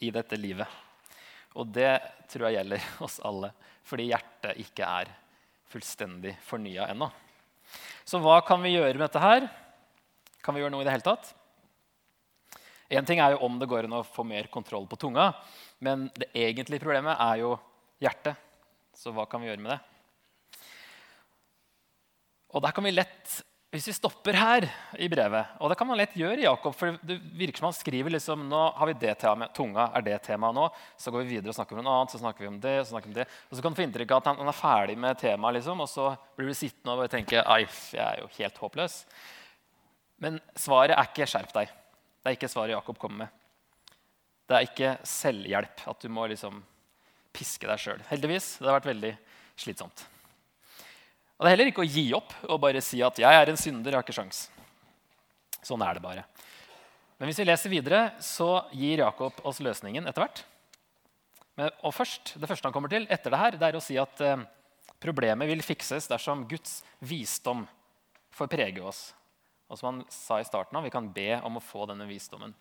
i 0.00 0.08
dette 0.14 0.38
livet. 0.40 0.68
Og 1.60 1.68
det 1.68 1.98
tror 2.32 2.48
jeg 2.48 2.56
gjelder 2.56 2.86
oss 3.04 3.18
alle, 3.28 3.52
fordi 3.84 4.08
hjertet 4.08 4.62
ikke 4.64 4.88
er 4.88 5.12
fullstendig 5.68 6.32
fornya 6.46 6.88
ennå. 6.94 7.10
Så 8.08 8.20
hva 8.24 8.40
kan 8.44 8.64
vi 8.64 8.72
gjøre 8.72 8.96
med 8.96 9.04
dette 9.04 9.20
her? 9.22 9.46
Kan 10.42 10.56
vi 10.56 10.64
gjøre 10.64 10.72
noe 10.72 10.84
i 10.84 10.88
det 10.88 10.96
hele 10.96 11.06
tatt? 11.06 11.34
Én 12.92 13.06
ting 13.08 13.20
er 13.24 13.36
jo 13.36 13.44
om 13.44 13.60
det 13.60 13.68
går 13.68 13.86
an 13.88 14.00
å 14.00 14.04
få 14.04 14.24
mer 14.24 14.48
kontroll 14.52 14.88
på 14.88 14.98
tunga, 15.00 15.30
men 15.84 16.08
det 16.16 16.32
egentlige 16.36 16.82
problemet 16.82 17.20
er 17.20 17.44
jo 17.44 17.54
hjertet. 18.02 18.36
Så 18.96 19.12
hva 19.12 19.28
kan 19.28 19.40
vi 19.40 19.48
gjøre 19.48 19.60
med 19.60 19.74
det? 19.76 19.80
Og 22.52 22.62
der 22.62 22.74
kan 22.76 22.84
vi 22.84 22.92
lett, 22.94 23.40
Hvis 23.72 23.86
vi 23.88 23.94
stopper 23.96 24.36
her 24.36 24.66
i 25.00 25.06
brevet, 25.08 25.54
og 25.56 25.70
det 25.72 25.78
kan 25.80 25.88
man 25.88 25.96
lett 25.96 26.12
gjøre 26.12 26.42
Jakob 26.44 26.74
for 26.76 26.98
Det 27.00 27.14
virker 27.40 27.62
som 27.62 27.70
han 27.70 27.76
skriver 27.78 28.12
liksom, 28.12 28.42
nå 28.44 28.60
har 28.76 28.90
vi 28.90 28.98
det 29.00 29.14
temaet, 29.22 29.54
tunga 29.56 29.86
er 29.96 30.04
det 30.04 30.18
temaet 30.26 30.58
nå. 30.58 30.66
Så 31.00 31.08
går 31.08 31.24
vi 31.24 31.38
videre 31.38 31.54
og 31.54 31.56
snakker 31.56 31.78
om 31.78 31.86
noe 31.86 31.94
annet, 32.02 32.12
så 32.12 32.20
snakker 32.20 32.44
vi 32.44 32.50
om 32.50 32.58
det. 32.60 32.74
Så 32.84 32.92
snakker 32.92 33.08
vi 33.08 33.14
om 33.14 33.20
det. 33.22 33.26
Og 33.48 33.56
så 33.56 33.64
kan 33.64 33.72
du 33.72 33.80
få 33.80 33.86
inntrykk 33.86 34.12
av 34.12 34.20
at 34.20 34.28
han, 34.28 34.42
han 34.44 34.52
er 34.52 34.58
ferdig 34.58 34.98
med 35.00 35.16
temaet, 35.24 35.56
liksom, 35.56 35.80
og 35.80 35.88
så 35.88 36.10
blir 36.36 36.52
du 36.52 36.58
sittende 36.58 36.92
og 36.92 37.00
bare 37.00 37.14
tenke 37.16 37.40
Ai, 37.40 37.62
jeg 37.96 38.04
er 38.04 38.20
jo 38.20 38.28
helt 38.36 38.60
håpløs. 38.66 38.98
Men 40.20 40.36
svaret 40.52 40.92
er 40.92 41.08
ikke 41.08 41.26
'skjerp 41.26 41.56
deg'. 41.56 41.72
Det 42.22 42.30
er 42.30 42.36
ikke 42.36 42.52
svaret 42.52 42.76
Jakob 42.76 42.98
kommer 43.00 43.24
med. 43.24 43.28
Det 44.46 44.58
er 44.58 44.68
ikke 44.68 44.96
selvhjelp, 45.08 45.88
at 45.88 46.04
du 46.04 46.12
må 46.12 46.28
liksom 46.28 46.60
piske 47.32 47.66
deg 47.66 47.80
sjøl. 47.80 48.04
Heldigvis. 48.12 48.58
Det 48.60 48.68
har 48.68 48.76
vært 48.76 48.92
veldig 48.92 49.16
slitsomt. 49.56 50.11
Og 51.42 51.46
Det 51.48 51.50
er 51.50 51.56
heller 51.56 51.72
ikke 51.72 51.82
å 51.82 51.90
gi 51.90 52.04
opp 52.14 52.34
og 52.46 52.60
bare 52.62 52.80
si 52.80 53.00
at 53.02 53.16
'jeg 53.18 53.34
er 53.34 53.48
en 53.50 53.56
synder, 53.58 53.90
jeg 53.90 53.98
har 53.98 54.04
ikke 54.04 54.14
sjans'. 54.14 54.46
Sånn 55.60 55.82
er 55.82 55.94
det 55.94 56.02
bare. 56.02 56.24
Men 57.18 57.26
hvis 57.26 57.38
vi 57.38 57.44
leser 57.44 57.68
videre, 57.68 58.14
så 58.20 58.70
gir 58.70 58.98
Jakob 58.98 59.32
oss 59.42 59.58
løsningen 59.58 60.06
etter 60.06 60.22
hvert. 60.22 60.44
Og 61.82 61.92
først, 61.92 62.38
Det 62.38 62.48
første 62.48 62.62
han 62.62 62.72
kommer 62.72 62.88
til 62.88 63.08
etter 63.10 63.30
det 63.30 63.38
her, 63.38 63.50
det 63.50 63.62
er 63.62 63.72
å 63.72 63.82
si 63.82 63.98
at 63.98 64.20
eh, 64.20 64.36
problemet 65.00 65.48
vil 65.48 65.58
fikses 65.62 66.06
dersom 66.06 66.46
Guds 66.46 66.84
visdom 67.00 67.66
får 68.30 68.46
prege 68.46 68.80
oss. 68.80 69.12
Og 69.68 69.76
som 69.76 69.94
han 69.94 70.06
sa 70.10 70.38
i 70.38 70.44
starten 70.44 70.76
av, 70.76 70.84
Vi 70.84 70.90
kan 70.90 71.12
be 71.12 71.40
om 71.42 71.56
å 71.56 71.60
få 71.60 71.88
denne 71.88 72.06
visdommen. 72.06 72.54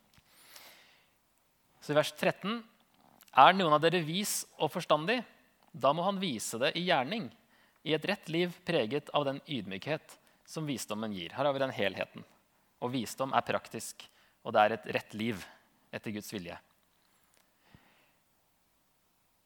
Så 1.81 1.91
i 1.91 1.93
vers 1.93 2.11
13.: 2.13 2.63
Er 3.37 3.53
noen 3.53 3.73
av 3.73 3.81
dere 3.81 4.01
vis 4.01 4.43
og 4.57 4.71
forstandig? 4.71 5.23
Da 5.71 5.93
må 5.93 6.03
han 6.03 6.19
vise 6.19 6.57
det 6.57 6.75
i 6.75 6.87
gjerning, 6.87 7.31
i 7.83 7.93
et 7.95 8.05
rett 8.05 8.29
liv 8.29 8.53
preget 8.65 9.09
av 9.15 9.25
den 9.25 9.39
ydmykhet 9.47 10.17
som 10.45 10.67
visdommen 10.67 11.13
gir. 11.13 11.33
Her 11.33 11.47
har 11.47 11.53
vi 11.53 11.63
den 11.63 11.73
helheten. 11.73 12.25
Og 12.81 12.93
visdom 12.93 13.33
er 13.37 13.45
praktisk, 13.45 14.03
og 14.43 14.53
det 14.53 14.61
er 14.61 14.75
et 14.75 14.89
rett 14.97 15.15
liv 15.17 15.45
etter 15.93 16.13
Guds 16.15 16.31
vilje. 16.33 16.57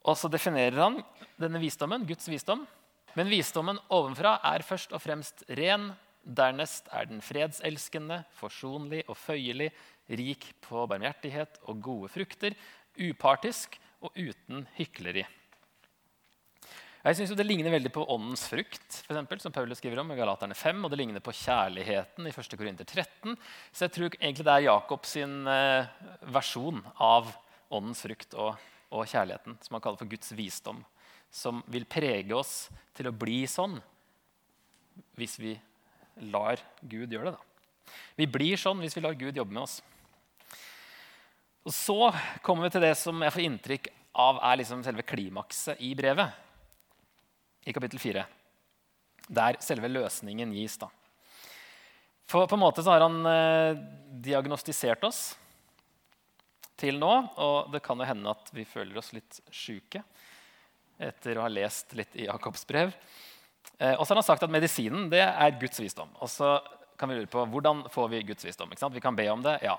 Og 0.05 0.17
så 0.19 0.29
definerer 0.29 0.77
han 0.77 0.99
denne 1.41 1.59
visdommen, 1.61 2.05
Guds 2.05 2.27
visdom. 2.29 2.65
Men 3.15 3.31
visdommen 3.31 3.79
ovenfra 3.95 4.37
er 4.51 4.65
først 4.65 4.93
og 4.93 5.01
fremst 5.01 5.45
ren. 5.57 5.93
Dernest 6.25 6.89
er 6.93 7.07
den 7.09 7.21
fredselskende, 7.23 8.23
forsonlig 8.37 9.03
og 9.07 9.17
føyelig, 9.17 9.71
rik 10.09 10.47
på 10.61 10.85
barmhjertighet 10.89 11.61
og 11.65 11.81
gode 11.85 12.11
frukter, 12.13 12.53
upartisk 12.97 13.77
og 14.05 14.13
uten 14.13 14.65
hykleri. 14.77 15.25
Jeg 17.05 17.19
synes 17.19 17.29
jo 17.29 17.37
Det 17.37 17.45
ligner 17.45 17.69
veldig 17.69 17.91
på 17.93 18.03
åndens 18.09 18.47
frukt, 18.49 18.95
for 19.05 19.13
eksempel, 19.13 19.37
som 19.37 19.53
Paulus 19.53 19.77
skriver 19.77 19.99
om 20.01 20.09
i 20.09 20.15
Galaterne 20.17 20.55
5, 20.57 20.79
og 20.87 20.89
det 20.89 20.97
ligner 20.97 21.21
på 21.21 21.35
kjærligheten 21.37 22.25
i 22.25 22.31
1. 22.33 22.55
Korinter 22.57 22.87
13. 22.87 23.35
Så 23.69 23.85
jeg 23.85 23.91
tror 23.93 24.15
egentlig 24.15 24.45
det 24.47 24.53
er 24.55 24.63
Jakobs 24.65 25.11
eh, 25.21 25.91
versjon 26.33 26.79
av 26.97 27.27
åndens 27.69 28.01
frukt 28.01 28.33
og, 28.33 28.55
og 28.89 29.05
kjærligheten, 29.05 29.53
som 29.61 29.77
han 29.77 29.83
kaller 29.85 30.01
for 30.01 30.09
Guds 30.09 30.33
visdom, 30.33 30.79
som 31.29 31.59
vil 31.69 31.85
prege 31.85 32.33
oss 32.33 32.71
til 32.97 33.11
å 33.11 33.13
bli 33.13 33.43
sånn 33.45 33.75
hvis 35.19 35.37
vi 35.37 35.51
lar 36.33 36.63
Gud 36.81 37.13
gjøre 37.13 37.29
det. 37.29 37.35
da. 37.35 37.93
Vi 38.17 38.25
blir 38.33 38.57
sånn 38.57 38.81
hvis 38.81 38.97
vi 38.97 39.03
lar 39.05 39.13
Gud 39.19 39.37
jobbe 39.37 39.53
med 39.53 39.67
oss. 39.67 39.75
Og 41.69 41.69
Så 41.69 41.99
kommer 42.41 42.65
vi 42.65 42.73
til 42.73 42.87
det 42.87 42.95
som 42.97 43.21
jeg 43.21 43.35
får 43.35 43.45
inntrykk 43.45 43.91
av 44.25 44.41
er 44.49 44.59
liksom 44.63 44.81
selve 44.81 45.05
klimakset 45.05 45.85
i 45.85 45.93
brevet. 45.93 46.41
I 47.65 47.73
kapittel 47.73 47.99
4. 48.01 48.25
Der 49.35 49.57
selve 49.63 49.89
løsningen 49.89 50.53
gis. 50.53 50.77
da. 50.77 50.89
For 52.29 52.47
på 52.49 52.57
en 52.57 52.63
måte 52.63 52.83
så 52.85 52.93
har 52.93 53.05
han 53.05 53.25
eh, 53.29 53.81
diagnostisert 54.25 55.03
oss 55.05 55.35
til 56.77 56.99
nå. 57.01 57.11
Og 57.41 57.71
det 57.73 57.83
kan 57.85 57.99
jo 57.99 58.07
hende 58.07 58.33
at 58.33 58.53
vi 58.53 58.67
føler 58.69 58.97
oss 59.01 59.13
litt 59.15 59.41
sjuke 59.49 60.03
etter 61.01 61.37
å 61.37 61.43
ha 61.43 61.51
lest 61.51 61.93
litt 61.97 62.15
i 62.15 62.29
Jakobs 62.29 62.63
brev. 62.69 62.93
Eh, 63.77 63.93
og 63.97 64.05
så 64.05 64.13
har 64.13 64.21
han 64.21 64.29
sagt 64.29 64.45
at 64.45 64.53
medisinen 64.53 65.09
det 65.11 65.25
er 65.25 65.59
Guds 65.61 65.81
visdom. 65.81 66.13
Og 66.21 66.31
så 66.31 66.57
kan 66.95 67.11
vi 67.11 67.17
lure 67.17 67.31
på 67.31 67.43
hvordan 67.51 67.87
får 67.91 68.11
vi 68.13 68.25
Guds 68.31 68.45
visdom. 68.47 68.71
Vi 68.71 69.03
kan 69.03 69.17
be 69.17 69.29
om 69.33 69.43
det, 69.43 69.59
ja. 69.65 69.75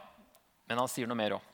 Men 0.67 0.83
han 0.83 0.91
sier 0.91 1.09
noe 1.09 1.19
mer 1.19 1.39
òg 1.39 1.53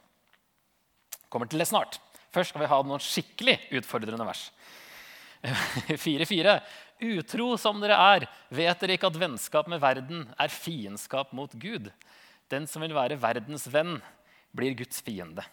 kommer 1.32 1.48
til 1.48 1.62
det 1.62 1.70
snart. 1.70 1.96
Først 2.32 2.52
skal 2.52 2.64
vi 2.64 2.70
ha 2.70 2.78
noen 2.84 3.02
skikkelig 3.02 3.56
utfordrende 3.80 4.26
vers. 4.28 4.50
4.4. 5.88 6.56
Utro 7.02 7.48
som 7.58 7.80
dere 7.82 7.98
er, 7.98 8.28
vet 8.54 8.82
dere 8.82 8.96
ikke 8.96 9.10
at 9.10 9.18
vennskap 9.18 9.70
med 9.70 9.82
verden 9.82 10.28
er 10.38 10.52
fiendskap 10.52 11.32
mot 11.34 11.54
Gud? 11.58 11.90
Den 12.52 12.68
som 12.70 12.84
vil 12.84 12.94
være 12.94 13.18
verdens 13.20 13.66
venn, 13.72 13.96
blir 14.54 14.76
Guds 14.78 15.00
fiende. 15.02 15.44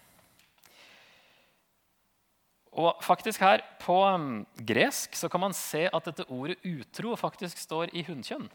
Og 2.80 3.00
faktisk 3.02 3.42
her 3.42 3.64
På 3.82 4.02
um, 4.06 4.44
gresk 4.54 5.16
så 5.18 5.30
kan 5.32 5.42
man 5.42 5.56
se 5.58 5.88
at 5.88 6.06
dette 6.06 6.28
ordet 6.30 6.60
utro 6.68 7.16
faktisk 7.18 7.58
står 7.58 7.96
i 7.98 8.04
hunnkjønn. 8.06 8.50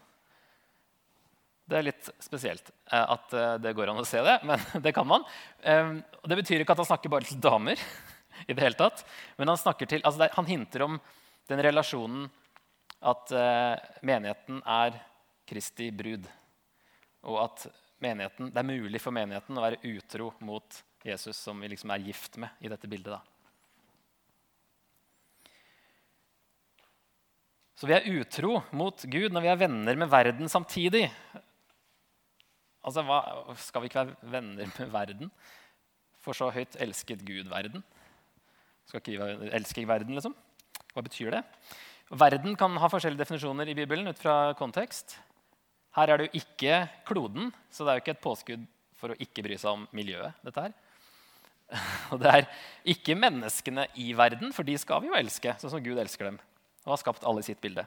Det 1.65 1.77
er 1.79 1.87
litt 1.87 2.09
spesielt 2.21 2.69
eh, 2.93 3.01
at 3.01 3.33
eh, 3.33 3.55
det 3.57 3.73
går 3.73 3.89
an 3.89 3.97
å 3.97 4.05
se 4.05 4.21
det, 4.21 4.35
men 4.47 4.61
det 4.85 4.93
kan 4.93 5.07
man. 5.09 5.25
Ehm, 5.65 5.97
det 6.29 6.37
betyr 6.37 6.61
ikke 6.61 6.75
at 6.75 6.81
han 6.83 6.91
snakker 6.91 7.09
bare 7.09 7.25
til 7.25 7.41
damer, 7.41 7.81
i 8.49 8.53
det 8.53 8.61
hele 8.61 8.77
tatt. 8.77 9.01
Men 9.41 9.49
han, 9.49 9.73
til, 9.81 10.03
altså 10.05 10.29
han 10.37 10.49
hinter 10.49 10.85
om 10.85 10.99
den 11.49 11.61
relasjonen 11.61 12.25
at 13.05 13.31
eh, 13.35 13.75
menigheten 14.05 14.61
er 14.65 14.97
Kristi 15.45 15.91
brud. 15.93 16.25
Og 17.25 17.39
at 17.43 17.67
det 18.05 18.11
er 18.11 18.67
mulig 18.67 18.99
for 19.01 19.15
menigheten 19.15 19.57
å 19.57 19.63
være 19.63 19.81
utro 19.95 20.31
mot 20.45 20.83
Jesus, 21.05 21.37
som 21.37 21.61
vi 21.61 21.69
liksom 21.71 21.93
er 21.93 22.03
gift 22.05 22.37
med 22.41 22.65
i 22.65 22.69
dette 22.69 22.89
bildet. 22.89 23.15
da. 23.15 23.21
Så 27.75 27.89
vi 27.89 27.95
er 27.95 28.07
utro 28.21 28.59
mot 28.75 29.03
Gud 29.11 29.33
når 29.35 29.43
vi 29.43 29.51
er 29.51 29.59
venner 29.59 29.99
med 29.99 30.11
verden 30.11 30.51
samtidig. 30.51 31.09
Altså, 32.85 33.03
hva, 33.03 33.19
Skal 33.57 33.83
vi 33.83 33.89
ikke 33.89 34.03
være 34.03 34.31
venner 34.31 34.71
med 34.77 34.93
verden? 34.93 35.31
For 36.23 36.37
så 36.37 36.49
høyt 36.53 36.77
elsket 36.81 37.25
Gud 37.25 37.49
verden. 37.51 37.83
Skal 38.85 39.01
ikke 39.01 39.17
vi 39.41 39.49
elske 39.57 39.87
verden, 39.87 40.13
liksom? 40.17 40.35
Hva 40.95 41.03
betyr 41.03 41.33
det? 41.35 41.41
Verden 42.15 42.53
kan 42.55 42.77
ha 42.79 42.87
forskjellige 42.87 43.25
definisjoner 43.25 43.67
i 43.67 43.75
Bibelen 43.75 44.07
ut 44.07 44.19
fra 44.21 44.53
kontekst. 44.55 45.17
Her 45.97 46.11
er 46.11 46.21
det 46.21 46.27
jo 46.29 46.39
ikke 46.39 46.77
kloden, 47.07 47.49
så 47.67 47.83
det 47.83 47.91
er 47.91 47.97
jo 47.97 48.03
ikke 48.05 48.13
et 48.15 48.23
påskudd 48.23 48.63
for 48.95 49.11
å 49.11 49.17
ikke 49.19 49.43
bry 49.43 49.57
seg 49.59 49.75
om 49.75 49.83
miljøet. 49.95 50.37
dette 50.45 50.63
her. 50.63 50.75
Og 52.13 52.21
det 52.21 52.31
er 52.31 52.47
ikke 52.95 53.17
menneskene 53.19 53.89
i 53.99 54.13
verden, 54.15 54.53
for 54.55 54.63
de 54.63 54.77
skal 54.79 55.03
vi 55.03 55.11
jo 55.11 55.19
elske, 55.19 55.57
sånn 55.59 55.73
som 55.75 55.83
Gud 55.83 55.99
elsker 55.99 56.29
dem. 56.29 56.39
og 56.85 56.93
har 56.93 57.01
skapt 57.01 57.25
alle 57.25 57.41
i 57.41 57.47
sitt 57.47 57.59
bilde. 57.59 57.83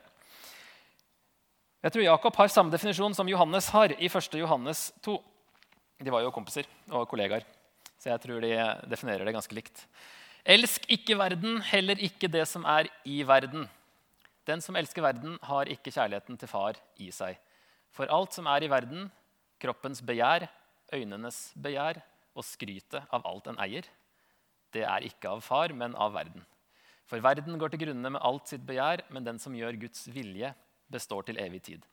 Jeg 1.79 1.95
tror 1.95 2.05
Jakob 2.05 2.37
har 2.37 2.49
samme 2.51 2.75
definisjon 2.75 3.15
som 3.15 3.29
Johannes 3.31 3.71
har 3.71 3.95
i 3.95 4.09
1. 4.11 4.35
Johannes 4.41 4.89
2. 5.07 5.15
De 6.03 6.11
var 6.11 6.25
jo 6.27 6.35
kompiser 6.35 6.67
og 6.91 7.07
kollegaer, 7.09 7.47
så 7.97 8.11
jeg 8.11 8.21
tror 8.25 8.43
de 8.43 8.51
definerer 8.91 9.25
det 9.25 9.37
ganske 9.37 9.55
likt. 9.55 9.87
Elsk 10.45 10.87
ikke 10.91 11.17
verden, 11.19 11.61
heller 11.61 11.99
ikke 11.99 12.31
det 12.31 12.45
som 12.49 12.65
er 12.69 12.89
i 13.05 13.23
verden. 13.27 13.67
Den 14.49 14.63
som 14.65 14.77
elsker 14.77 15.05
verden, 15.05 15.37
har 15.43 15.69
ikke 15.69 15.93
kjærligheten 15.93 16.39
til 16.39 16.49
far 16.49 16.79
i 16.97 17.11
seg. 17.13 17.37
For 17.93 18.09
alt 18.13 18.37
som 18.37 18.47
er 18.49 18.65
i 18.65 18.71
verden, 18.71 19.09
kroppens 19.61 20.01
begjær, 20.05 20.47
øynenes 20.95 21.51
begjær 21.59 22.01
og 22.39 22.47
skrytet 22.47 23.03
av 23.13 23.27
alt 23.29 23.51
en 23.51 23.59
eier, 23.61 23.89
det 24.73 24.85
er 24.85 25.05
ikke 25.09 25.31
av 25.33 25.43
far, 25.45 25.73
men 25.73 25.95
av 25.97 26.15
verden. 26.17 26.45
For 27.09 27.21
verden 27.25 27.57
går 27.61 27.73
til 27.73 27.87
grunne 27.87 28.13
med 28.13 28.25
alt 28.25 28.51
sitt 28.51 28.65
begjær, 28.69 29.07
men 29.13 29.25
den 29.25 29.39
som 29.41 29.55
gjør 29.57 29.79
Guds 29.81 30.05
vilje, 30.13 30.53
består 30.93 31.25
til 31.29 31.41
evig 31.41 31.63
tid. 31.65 31.85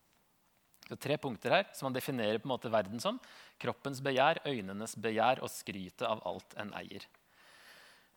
Det 0.86 0.94
er 0.96 1.02
tre 1.02 1.18
punkter 1.18 1.54
her 1.56 1.70
som 1.74 1.88
man 1.88 1.96
definerer 1.96 2.38
på 2.40 2.48
en 2.48 2.54
måte 2.54 2.72
verden 2.72 3.02
som. 3.02 3.18
Kroppens 3.60 4.02
begjær, 4.06 4.44
øynenes 4.46 4.94
begjær 5.02 5.42
og 5.44 5.52
skrytet 5.52 6.06
av 6.08 6.22
alt 6.28 6.54
en 6.62 6.72
eier. 6.78 7.08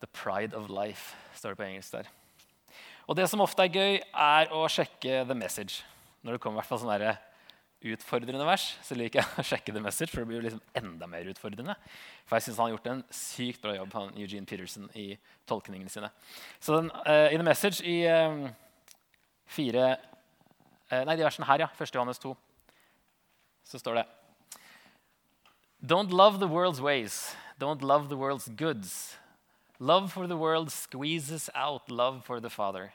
The 0.01 0.11
pride 0.15 0.57
of 0.57 0.69
life, 0.71 1.17
står 1.35 1.55
det 1.55 1.61
på 1.61 1.67
engelsk 1.67 1.93
der. 1.93 2.11
Og 3.09 3.17
det 3.17 3.29
som 3.31 3.41
ofte 3.41 3.65
er 3.65 3.73
gøy, 3.73 4.03
er 4.03 4.53
å 4.53 4.67
sjekke 4.71 5.25
the 5.27 5.35
message. 5.35 5.83
Når 6.23 6.37
det 6.37 6.43
kommer 6.43 6.59
i 6.59 6.61
hvert 6.61 6.71
fall 6.71 6.83
sånne 6.83 7.17
utfordrende 7.89 8.47
vers, 8.47 8.73
så 8.83 8.97
liker 8.99 9.23
jeg 9.23 9.35
å 9.41 9.47
sjekke 9.47 9.75
the 9.75 9.83
message, 9.83 10.11
for 10.11 10.23
det 10.23 10.31
blir 10.31 10.41
jo 10.41 10.47
liksom 10.49 10.63
enda 10.81 11.09
mer 11.11 11.31
utfordrende. 11.31 11.77
For 12.27 12.37
jeg 12.37 12.49
syns 12.49 12.59
han 12.59 12.69
har 12.69 12.75
gjort 12.77 12.91
en 12.93 13.05
sykt 13.15 13.63
bra 13.63 13.77
jobb, 13.77 13.95
han 13.95 14.19
Eugene 14.19 14.47
Peterson, 14.47 14.89
i 14.99 15.13
tolkningene 15.49 15.93
sine. 15.93 16.11
Så 16.61 16.77
den, 16.77 16.91
uh, 17.07 17.31
i 17.31 17.39
the 17.39 17.47
message 17.47 17.81
i 17.87 18.03
um, 18.11 18.49
fire 19.49 19.87
uh, 19.95 21.03
nei, 21.07 21.17
de 21.17 21.25
versene 21.25 21.49
her, 21.49 21.65
ja. 21.65 21.71
1. 21.79 21.95
Johannes 21.95 22.21
2. 22.25 22.35
Så 23.69 23.81
står 23.81 24.03
det 24.03 24.07
Don't 25.81 26.11
love 26.11 26.41
the 26.43 26.51
world's 26.51 26.83
ways. 26.83 27.37
Don't 27.61 27.83
love 27.83 28.09
the 28.09 28.19
world's 28.19 28.49
goods. 28.49 29.17
Love 29.81 30.13
for 30.13 30.27
the 30.27 30.37
world 30.37 30.73
squeezes 30.73 31.49
out 31.55 31.89
love 31.89 32.25
for 32.25 32.41
the 32.41 32.51
Father. 32.51 32.93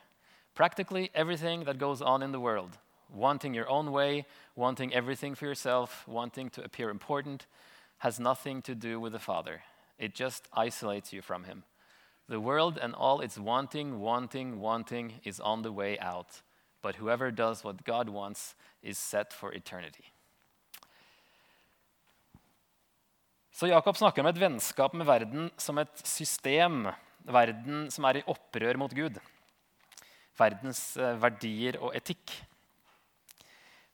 Practically 0.53 1.09
everything 1.15 1.63
that 1.63 1.77
goes 1.77 2.01
on 2.01 2.21
in 2.21 2.33
the 2.33 2.41
world, 2.41 2.77
wanting 3.09 3.53
your 3.53 3.69
own 3.69 3.93
way, 3.93 4.25
wanting 4.55 4.93
everything 4.93 5.33
for 5.33 5.45
yourself, 5.45 6.05
wanting 6.07 6.49
to 6.49 6.63
appear 6.63 6.89
important, 6.89 7.45
has 7.99 8.19
nothing 8.19 8.61
to 8.61 8.75
do 8.75 8.99
with 8.99 9.13
the 9.13 9.19
Father. 9.19 9.61
It 9.97 10.13
just 10.13 10.49
isolates 10.51 11.13
you 11.13 11.21
from 11.21 11.45
Him. 11.45 11.63
The 12.27 12.41
world 12.41 12.77
and 12.81 12.93
all 12.93 13.21
its 13.21 13.37
wanting, 13.37 14.01
wanting, 14.01 14.59
wanting 14.59 15.13
is 15.23 15.39
on 15.39 15.61
the 15.61 15.71
way 15.71 15.97
out. 15.99 16.41
But 16.81 16.97
whoever 16.97 17.31
does 17.31 17.63
what 17.63 17.85
God 17.85 18.09
wants, 18.09 18.55
is 18.81 18.97
set 18.97 19.31
for 19.31 19.53
eternity. 19.53 20.12
Så 23.53 23.69
Jakob 23.69 23.97
snakker 23.97 24.23
om 24.23 24.31
et 24.31 24.39
vennskap 24.41 24.95
med 24.97 25.05
verden 25.05 25.51
som 25.61 25.77
et 25.77 26.01
system. 26.01 26.87
Verden 27.23 27.85
som 27.93 28.07
er 28.09 28.19
i 28.19 28.25
opprør 28.25 28.79
mot 28.81 28.93
Gud. 28.97 29.19
Verdens 30.39 30.81
eh, 30.97 31.13
verdier 31.21 31.77
og 31.77 31.93
etikk. 31.93 32.33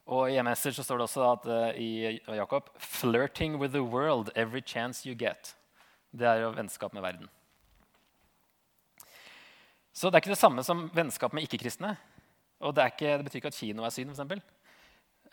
Og 0.10 0.32
I 0.32 0.40
MS-er 0.42 0.74
så 0.74 0.86
står 0.86 1.02
det 1.02 1.06
også 1.10 1.26
at, 1.28 1.44
uh, 1.46 1.76
i 1.78 2.18
Jakob 2.40 2.72
'Flirting 2.80 3.60
with 3.60 3.76
the 3.76 3.84
world 3.84 4.32
every 4.36 4.64
chance 4.66 5.06
you 5.06 5.14
get'. 5.14 5.54
Det 6.16 6.26
er 6.26 6.42
jo 6.42 6.56
vennskap 6.56 6.94
med 6.94 7.02
verden. 7.02 7.30
Så 9.94 10.08
det 10.08 10.16
er 10.16 10.24
ikke 10.24 10.34
det 10.34 10.42
samme 10.42 10.64
som 10.64 10.90
vennskap 10.96 11.34
med 11.34 11.44
ikke-kristne. 11.44 11.98
Og 12.60 12.76
det, 12.76 12.86
ikke, 12.86 13.18
det, 13.18 13.26
betyr 13.28 13.38
ikke 13.38 13.52
at 13.52 13.60
kino 13.60 13.84
er 13.84 13.94
synd, 13.94 14.16
f.eks. 14.16 14.42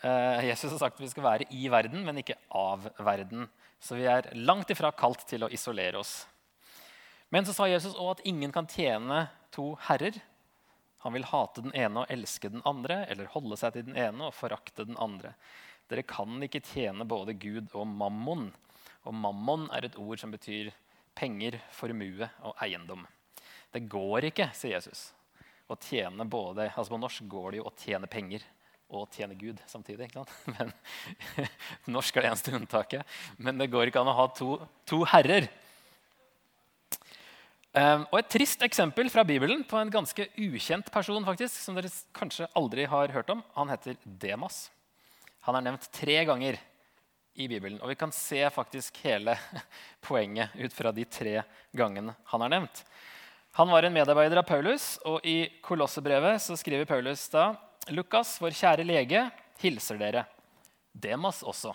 Uh, 0.03 0.45
Jesus 0.45 0.71
har 0.71 0.77
sagt 0.77 0.99
at 0.99 1.01
vi 1.01 1.09
skal 1.09 1.25
være 1.25 1.47
i 1.57 1.67
verden, 1.73 2.03
men 2.05 2.21
ikke 2.21 2.37
av 2.53 2.85
verden. 3.01 3.47
Så 3.81 3.97
vi 3.97 4.05
er 4.09 4.29
langt 4.37 4.69
ifra 4.73 4.91
kalt 4.93 5.25
til 5.29 5.45
å 5.45 5.51
isolere 5.53 6.01
oss. 6.01 6.19
Men 7.33 7.45
så 7.47 7.55
sa 7.55 7.67
Jesus 7.67 7.97
òg 7.97 8.15
at 8.15 8.25
ingen 8.29 8.53
kan 8.55 8.69
tjene 8.69 9.25
to 9.53 9.71
herrer. 9.87 10.19
Han 11.03 11.15
vil 11.17 11.27
hate 11.29 11.63
den 11.65 11.73
ene 11.77 12.03
og 12.03 12.13
elske 12.13 12.51
den 12.53 12.63
andre, 12.65 13.03
eller 13.09 13.31
holde 13.33 13.57
seg 13.59 13.73
til 13.73 13.87
den 13.89 13.97
ene 13.99 14.29
og 14.29 14.37
forakte 14.37 14.85
den 14.87 14.97
andre. 15.01 15.33
Dere 15.89 16.05
kan 16.07 16.39
ikke 16.43 16.63
tjene 16.67 17.07
både 17.07 17.35
Gud 17.39 17.73
og 17.73 17.87
mammon. 17.89 18.49
Og 19.07 19.15
mammon 19.15 19.67
er 19.75 19.87
et 19.87 19.97
ord 19.99 20.19
som 20.21 20.33
betyr 20.33 20.71
penger, 21.17 21.59
formue 21.73 22.27
og 22.45 22.57
eiendom. 22.63 23.05
Det 23.73 23.85
går 23.89 24.29
ikke, 24.29 24.49
sier 24.55 24.77
Jesus, 24.77 25.09
å 25.67 25.75
tjene 25.81 26.23
både 26.29 26.69
altså 26.69 26.93
På 26.93 26.99
norsk 27.01 27.25
går 27.27 27.51
det 27.51 27.59
jo 27.59 27.67
å 27.67 27.75
tjene 27.75 28.07
penger 28.07 28.45
og 28.87 29.07
tjene 29.11 29.35
Gud 29.35 29.59
samtidig. 29.67 30.07
ikke 30.07 30.21
sant? 30.21 30.33
Men, 30.55 30.73
norsk 31.97 32.17
er 32.17 32.25
det 32.25 32.31
eneste 32.31 32.55
unntaket. 32.55 33.17
Men 33.37 33.59
det 33.59 33.69
går 33.71 33.89
ikke 33.89 34.03
an 34.03 34.11
å 34.11 34.17
ha 34.17 34.27
to, 34.37 34.55
to 34.87 35.01
herrer. 35.11 35.49
Um, 37.77 38.07
og 38.09 38.21
Et 38.21 38.31
trist 38.37 38.63
eksempel 38.65 39.11
fra 39.13 39.25
Bibelen 39.27 39.61
på 39.67 39.77
en 39.77 39.91
ganske 39.93 40.29
ukjent 40.39 40.87
person 40.93 41.25
faktisk, 41.27 41.59
som 41.61 41.75
dere 41.77 41.91
kanskje 42.15 42.47
aldri 42.57 42.87
har 42.89 43.13
hørt 43.13 43.29
om. 43.29 43.43
Han 43.59 43.69
heter 43.69 43.99
Demas. 44.03 44.67
Han 45.45 45.59
er 45.59 45.67
nevnt 45.67 45.91
tre 45.93 46.23
ganger 46.25 46.57
i 47.37 47.45
Bibelen. 47.45 47.77
Og 47.83 47.91
vi 47.91 47.99
kan 47.99 48.11
se 48.15 48.41
faktisk 48.49 48.97
hele 49.03 49.35
poenget 50.07 50.55
ut 50.57 50.73
fra 50.73 50.95
de 50.95 51.05
tre 51.05 51.41
gangene 51.75 52.15
han 52.31 52.47
er 52.47 52.55
nevnt. 52.55 52.81
Han 53.57 53.69
var 53.73 53.85
en 53.85 53.93
medarbeider 53.93 54.37
av 54.37 54.45
Paulus, 54.45 54.99
og 55.05 55.23
i 55.25 55.47
Kolossebrevet 55.65 56.41
så 56.43 56.53
skriver 56.59 56.85
Paulus 56.85 57.23
da 57.33 57.51
Lukas, 57.93 58.35
vår 58.41 58.55
kjære 58.57 58.83
lege, 58.87 59.21
hilser 59.61 59.99
dere. 59.99 60.23
Demas 60.91 61.43
også. 61.45 61.71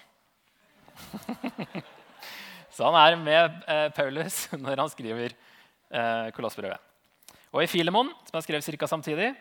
så 2.75 2.89
han 2.89 2.99
er 3.01 3.17
med 3.21 3.63
eh, 3.71 3.87
Paulus 3.97 4.45
når 4.65 4.83
han 4.83 4.93
skriver 4.93 5.33
eh, 5.33 6.29
Kolossbrevet. 6.37 6.81
Og 7.53 7.65
i 7.65 7.69
Filemon, 7.71 8.11
som 8.29 8.39
er 8.39 8.45
skrev 8.45 8.65
ca. 8.65 8.89
samtidig, 8.89 9.33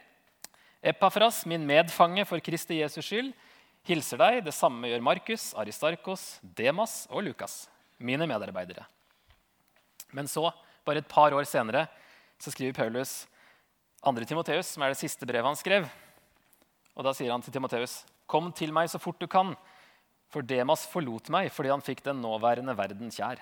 Epafras, 0.82 1.44
min 1.46 1.66
medfange 1.68 2.26
for 2.26 2.42
Kristi 2.44 2.80
Jesus 2.80 3.06
skyld, 3.06 3.32
hilser 3.88 4.20
deg. 4.22 4.40
Det 4.48 4.54
samme 4.56 4.90
gjør 4.90 5.04
Markus, 5.06 5.52
Aristarkos, 5.60 6.40
Demas 6.42 7.04
og 7.12 7.26
Lukas, 7.28 7.66
mine 8.02 8.26
medarbeidere. 8.30 8.88
Men 10.12 10.28
så, 10.28 10.50
bare 10.86 11.04
et 11.04 11.12
par 11.12 11.36
år 11.38 11.46
senere, 11.48 11.86
så 12.42 12.52
skriver 12.52 12.76
Paulus 12.76 13.26
2. 14.02 14.16
Timoteus, 14.26 14.74
som 14.74 14.84
er 14.84 14.96
det 14.96 15.00
siste 15.04 15.28
brevet 15.30 15.46
han 15.46 15.60
skrev. 15.60 15.86
Og 16.96 17.08
Da 17.08 17.14
sier 17.16 17.32
han 17.32 17.44
til 17.44 17.54
Timoteus.: 17.56 18.02
Kom 18.28 18.52
til 18.56 18.74
meg 18.76 18.90
så 18.92 19.00
fort 19.00 19.20
du 19.20 19.28
kan, 19.28 19.56
for 20.32 20.46
Demas 20.48 20.86
forlot 20.88 21.30
meg 21.34 21.50
fordi 21.52 21.72
han 21.72 21.84
fikk 21.84 22.04
den 22.06 22.22
nåværende 22.24 22.76
verden 22.78 23.12
kjær. 23.12 23.42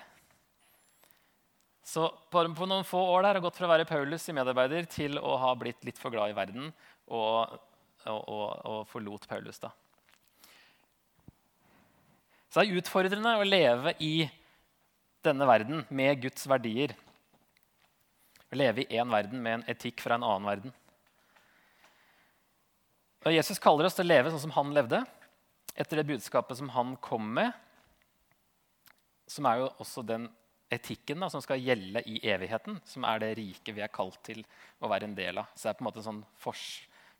Så 1.86 2.06
på, 2.30 2.42
på 2.54 2.66
noen 2.68 2.86
få 2.86 3.00
år 3.14 3.24
der 3.24 3.38
har 3.38 3.44
gått 3.44 3.58
fra 3.58 3.66
å 3.66 3.72
være 3.72 3.88
Paulus 3.88 4.28
i 4.28 4.34
medarbeider 4.36 4.86
til 4.90 5.18
å 5.18 5.36
ha 5.42 5.54
blitt 5.58 5.82
litt 5.86 5.98
for 5.98 6.12
glad 6.14 6.30
i 6.30 6.36
verden 6.36 6.68
og, 7.10 7.56
og, 8.04 8.18
og, 8.20 8.44
og 8.70 8.82
forlot 8.90 9.26
Paulus. 9.30 9.58
da. 9.62 9.72
Så 12.50 12.60
det 12.60 12.66
er 12.66 12.82
utfordrende 12.82 13.36
å 13.38 13.46
leve 13.46 13.94
i 14.02 14.28
denne 15.24 15.46
verden 15.46 15.84
med 15.94 16.22
Guds 16.22 16.46
verdier. 16.50 16.94
Å 18.50 18.58
leve 18.58 18.82
i 18.82 18.98
én 18.98 19.10
verden 19.10 19.42
med 19.42 19.60
en 19.60 19.66
etikk 19.70 20.02
fra 20.02 20.16
en 20.18 20.26
annen 20.26 20.48
verden. 20.50 20.74
Og 23.20 23.34
Jesus 23.34 23.60
kaller 23.60 23.84
oss 23.84 23.96
til 23.98 24.06
å 24.06 24.12
leve 24.14 24.30
sånn 24.32 24.46
som 24.46 24.54
han 24.56 24.72
levde, 24.72 25.02
etter 25.76 26.00
det 26.00 26.08
budskapet 26.08 26.56
som 26.56 26.70
han 26.72 26.94
kom 27.04 27.26
med, 27.36 27.52
som 29.30 29.46
er 29.46 29.60
jo 29.60 29.68
også 29.82 30.02
den 30.06 30.26
etikken 30.72 31.20
da, 31.22 31.28
som 31.30 31.42
skal 31.42 31.60
gjelde 31.60 32.02
i 32.08 32.18
evigheten, 32.30 32.78
som 32.86 33.04
er 33.06 33.20
det 33.22 33.34
riket 33.38 33.74
vi 33.76 33.84
er 33.84 33.92
kalt 33.92 34.18
til 34.26 34.40
å 34.80 34.90
være 34.90 35.08
en 35.08 35.16
del 35.18 35.42
av. 35.42 35.50
Så 35.54 35.66
det 35.66 35.72
er 35.72 35.78
på 35.78 35.84
en 35.84 35.88
måte 35.90 36.00
en 36.02 36.08
sånn 36.08 36.24
fors, 36.40 36.64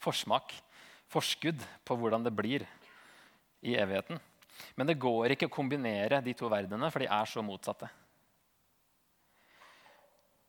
forsmak, 0.03 0.55
forskudd 1.11 1.63
på 1.87 1.97
hvordan 1.99 2.25
det 2.27 2.35
blir 2.35 2.65
i 3.67 3.77
evigheten. 3.77 4.21
Men 4.79 4.89
det 4.89 5.01
går 5.03 5.35
ikke 5.35 5.51
å 5.51 5.53
kombinere 5.53 6.23
de 6.25 6.35
to 6.37 6.49
verdenene, 6.51 6.91
for 6.93 7.03
de 7.03 7.11
er 7.11 7.29
så 7.29 7.45
motsatte. 7.45 7.91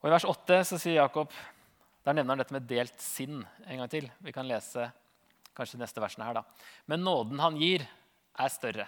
Og 0.02 0.10
I 0.10 0.16
vers 0.16 0.26
8 0.26 0.62
så 0.66 0.80
sier 0.82 1.02
Jakob 1.02 1.34
der 2.02 2.16
nevner 2.18 2.34
han 2.34 2.42
dette 2.42 2.56
med 2.56 2.66
delt 2.70 2.98
sinn 3.04 3.44
en 3.68 3.84
gang 3.84 3.90
til. 3.92 4.08
Vi 4.26 4.34
kan 4.34 4.48
lese 4.50 4.88
kanskje 5.58 5.80
neste 5.82 6.02
versene 6.04 6.28
her. 6.28 6.40
da. 6.40 6.44
Men 6.86 7.04
nåden 7.04 7.40
han 7.40 7.60
gir, 7.60 7.86
er 8.40 8.52
større. 8.52 8.88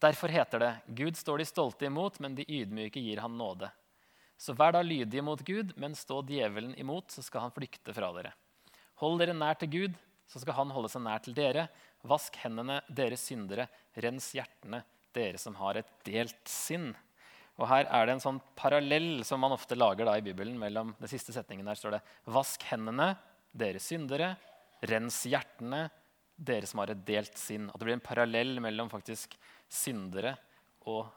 Derfor 0.00 0.32
heter 0.32 0.62
det, 0.62 0.72
Gud 0.86 1.16
står 1.16 1.38
de 1.38 1.48
stolte 1.48 1.88
imot, 1.88 2.20
men 2.20 2.34
de 2.34 2.46
ydmyke 2.48 3.00
gir 3.00 3.20
han 3.20 3.36
nåde. 3.36 3.68
Så 4.40 4.54
vær 4.56 4.72
da 4.72 4.80
lydige 4.80 5.24
mot 5.24 5.40
Gud, 5.44 5.74
men 5.76 5.96
stå 5.96 6.22
djevelen 6.24 6.72
imot, 6.80 7.10
så 7.12 7.22
skal 7.24 7.44
han 7.44 7.52
flykte 7.52 7.92
fra 7.92 8.08
dere. 8.16 8.32
Hold 9.02 9.20
dere 9.20 9.36
nær 9.36 9.58
til 9.60 9.68
Gud, 9.72 9.98
så 10.30 10.40
skal 10.40 10.56
han 10.56 10.72
holde 10.72 10.88
seg 10.92 11.04
nær 11.04 11.20
til 11.24 11.36
dere. 11.36 11.66
Vask 12.08 12.36
hendene, 12.40 12.78
dere 12.88 13.18
syndere. 13.20 13.66
Rens 14.00 14.30
hjertene, 14.36 14.80
dere 15.16 15.40
som 15.42 15.56
har 15.60 15.80
et 15.80 15.90
delt 16.06 16.48
sinn. 16.48 16.92
Og 17.60 17.66
Her 17.68 17.88
er 17.92 18.06
det 18.06 18.16
en 18.16 18.22
sånn 18.24 18.40
parallell 18.56 19.24
som 19.28 19.42
man 19.42 19.52
ofte 19.52 19.76
lager 19.76 20.08
da 20.08 20.16
i 20.16 20.24
Bibelen. 20.24 20.56
mellom 20.58 20.94
den 20.98 21.12
siste 21.12 21.34
setningen 21.36 21.66
der 21.66 21.76
står 21.76 21.98
det 21.98 22.04
Vask 22.24 22.62
hendene, 22.70 23.18
dere 23.52 23.82
syndere. 23.82 24.36
Rens 24.80 25.22
hjertene, 25.28 25.88
dere 26.40 26.68
som 26.68 26.80
har 26.80 26.92
et 26.92 27.02
delt 27.06 27.36
sinn. 27.38 27.68
At 27.68 27.80
det 27.80 27.88
blir 27.88 27.98
en 27.98 28.04
parallell 28.04 28.60
mellom 28.64 28.88
faktisk 28.92 29.36
syndere 29.68 30.34
og 30.88 31.10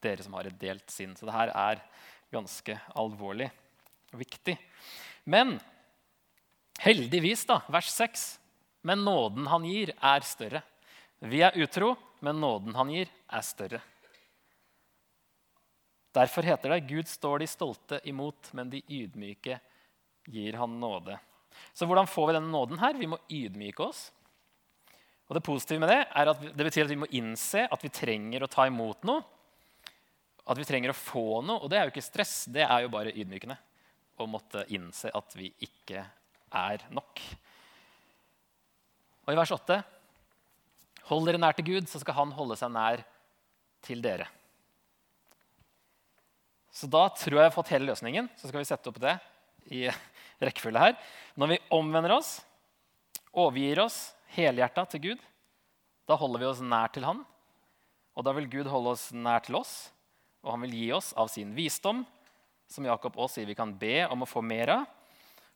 dere 0.00 0.24
som 0.24 0.36
har 0.38 0.48
et 0.48 0.60
delt 0.60 0.88
sinn. 0.92 1.12
Så 1.16 1.28
det 1.28 1.36
her 1.36 1.52
er 1.52 1.82
ganske 2.32 2.78
alvorlig 2.96 3.50
og 4.12 4.20
viktig. 4.22 4.56
Men 5.28 5.58
heldigvis, 6.80 7.44
da, 7.48 7.60
vers 7.68 7.90
6, 7.92 8.26
men 8.88 9.04
nåden 9.04 9.48
han 9.50 9.66
gir, 9.68 9.92
er 10.00 10.24
større. 10.24 10.62
Vi 11.20 11.42
er 11.44 11.58
utro, 11.60 11.92
men 12.24 12.40
nåden 12.40 12.76
han 12.78 12.92
gir, 12.94 13.10
er 13.28 13.44
større. 13.44 13.82
Derfor 16.16 16.42
heter 16.42 16.72
det 16.72 16.88
Gud 16.88 17.08
står 17.08 17.42
de 17.42 17.46
stolte 17.46 18.00
imot, 18.08 18.50
men 18.56 18.70
de 18.72 18.80
ydmyke 18.88 19.60
gir 20.26 20.56
han 20.58 20.80
nåde. 20.80 21.18
Så 21.74 21.86
hvordan 21.88 22.08
får 22.08 22.30
vi 22.30 22.36
denne 22.38 22.52
nåden 22.52 22.80
her? 22.80 22.98
Vi 22.98 23.08
må 23.10 23.18
ydmyke 23.30 23.84
oss. 23.84 24.08
Og 25.30 25.36
Det 25.36 25.44
positive 25.46 25.78
med 25.78 25.92
det 25.92 26.00
er 26.02 26.30
at 26.32 26.40
det 26.42 26.64
betyr 26.66 26.88
at 26.88 26.90
vi 26.90 26.98
må 26.98 27.06
innse 27.14 27.62
at 27.70 27.84
vi 27.84 27.92
trenger 27.94 28.42
å 28.42 28.50
ta 28.50 28.66
imot 28.66 29.04
noe. 29.06 29.22
At 30.50 30.58
vi 30.58 30.66
trenger 30.66 30.90
å 30.90 30.98
få 30.98 31.42
noe. 31.46 31.60
Og 31.62 31.70
det 31.70 31.78
er 31.78 31.86
jo 31.86 31.92
ikke 31.94 32.02
stress, 32.02 32.48
det 32.50 32.64
er 32.66 32.82
jo 32.82 32.90
bare 32.90 33.14
ydmykende. 33.14 33.54
Å 34.18 34.26
måtte 34.26 34.66
innse 34.74 35.12
at 35.14 35.36
vi 35.38 35.52
ikke 35.62 36.02
er 36.50 36.82
nok. 36.90 37.22
Og 39.22 39.32
i 39.32 39.38
vers 39.38 39.54
8.: 39.54 39.78
Hold 41.12 41.30
dere 41.30 41.38
nær 41.38 41.54
til 41.54 41.68
Gud, 41.70 41.86
så 41.88 42.02
skal 42.02 42.18
Han 42.18 42.34
holde 42.34 42.58
seg 42.58 42.74
nær 42.74 43.04
til 43.86 44.02
dere. 44.02 44.26
Så 46.74 46.90
da 46.90 47.06
tror 47.14 47.36
jeg 47.36 47.44
jeg 47.44 47.50
har 47.50 47.54
fått 47.54 47.70
hele 47.74 47.90
løsningen. 47.92 48.28
Så 48.34 48.50
skal 48.50 48.62
vi 48.62 48.66
sette 48.66 48.90
opp 48.90 48.98
det 49.02 49.14
i 49.68 49.86
rekkefølge 50.44 50.84
her. 50.86 50.96
Når 51.36 51.54
vi 51.54 51.60
omvender 51.76 52.16
oss, 52.16 52.38
overgir 53.30 53.82
oss 53.84 53.98
helhjerta 54.34 54.86
til 54.90 55.04
Gud, 55.10 55.26
da 56.08 56.16
holder 56.18 56.42
vi 56.42 56.48
oss 56.50 56.62
nær 56.64 56.90
til 56.94 57.06
Han. 57.06 57.22
Og 58.18 58.26
da 58.26 58.34
vil 58.36 58.48
Gud 58.50 58.70
holde 58.70 58.94
oss 58.96 59.10
nær 59.14 59.44
til 59.46 59.60
oss, 59.60 59.74
og 60.42 60.54
han 60.54 60.64
vil 60.64 60.74
gi 60.74 60.88
oss 60.96 61.12
av 61.20 61.28
sin 61.30 61.52
visdom, 61.56 62.02
som 62.70 62.86
Jakob 62.86 63.16
også 63.18 63.38
sier 63.38 63.48
vi 63.48 63.58
kan 63.58 63.72
be 63.78 64.02
om 64.10 64.24
å 64.24 64.28
få 64.28 64.42
mer 64.44 64.72
av. 64.74 64.88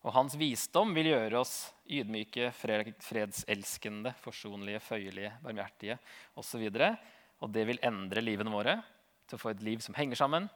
Og 0.04 0.12
hans 0.12 0.34
visdom 0.36 0.92
vil 0.96 1.08
gjøre 1.14 1.40
oss 1.40 1.54
ydmyke, 1.88 2.50
fredselskende, 2.52 4.12
forsonlige, 4.20 4.82
føyelige, 4.84 5.32
barmhjertige 5.44 5.96
osv. 6.40 6.66
Og, 6.68 7.06
og 7.40 7.54
det 7.54 7.64
vil 7.70 7.80
endre 7.86 8.24
livene 8.24 8.52
våre 8.52 8.76
til 9.24 9.38
å 9.38 9.40
få 9.40 9.54
et 9.54 9.64
liv 9.64 9.80
som 9.80 9.96
henger 9.96 10.20
sammen, 10.20 10.50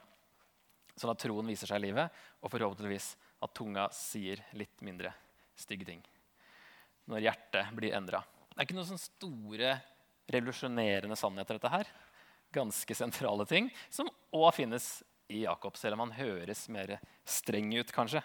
sånn 0.93 1.13
at 1.13 1.21
troen 1.23 1.49
viser 1.49 1.69
seg 1.69 1.81
i 1.81 1.87
livet, 1.87 2.13
og 2.43 2.53
forhåpentligvis 2.53 3.15
at 3.39 3.53
tunga 3.55 3.87
sier 3.95 4.41
litt 4.57 4.81
mindre 4.85 5.13
stygge 5.59 5.87
ting 5.87 6.03
når 7.09 7.25
hjertet 7.25 7.71
blir 7.73 7.95
endra. 7.97 8.21
Det 8.51 8.59
er 8.59 8.67
ikke 8.67 8.75
noen 8.77 8.89
sånne 8.91 9.01
store, 9.01 9.71
revolusjonerende 10.29 11.15
sannheter. 11.17 11.57
dette 11.57 11.71
her. 11.73 11.87
Ganske 12.53 12.95
sentrale 12.95 13.45
ting 13.49 13.69
som 13.89 14.09
òg 14.29 14.51
finnes 14.53 14.99
i 15.29 15.43
Jakob, 15.43 15.77
selv 15.77 15.97
om 15.97 16.05
han 16.05 16.17
høres 16.17 16.67
mer 16.69 16.99
streng 17.25 17.73
ut. 17.77 17.91
kanskje. 17.91 18.21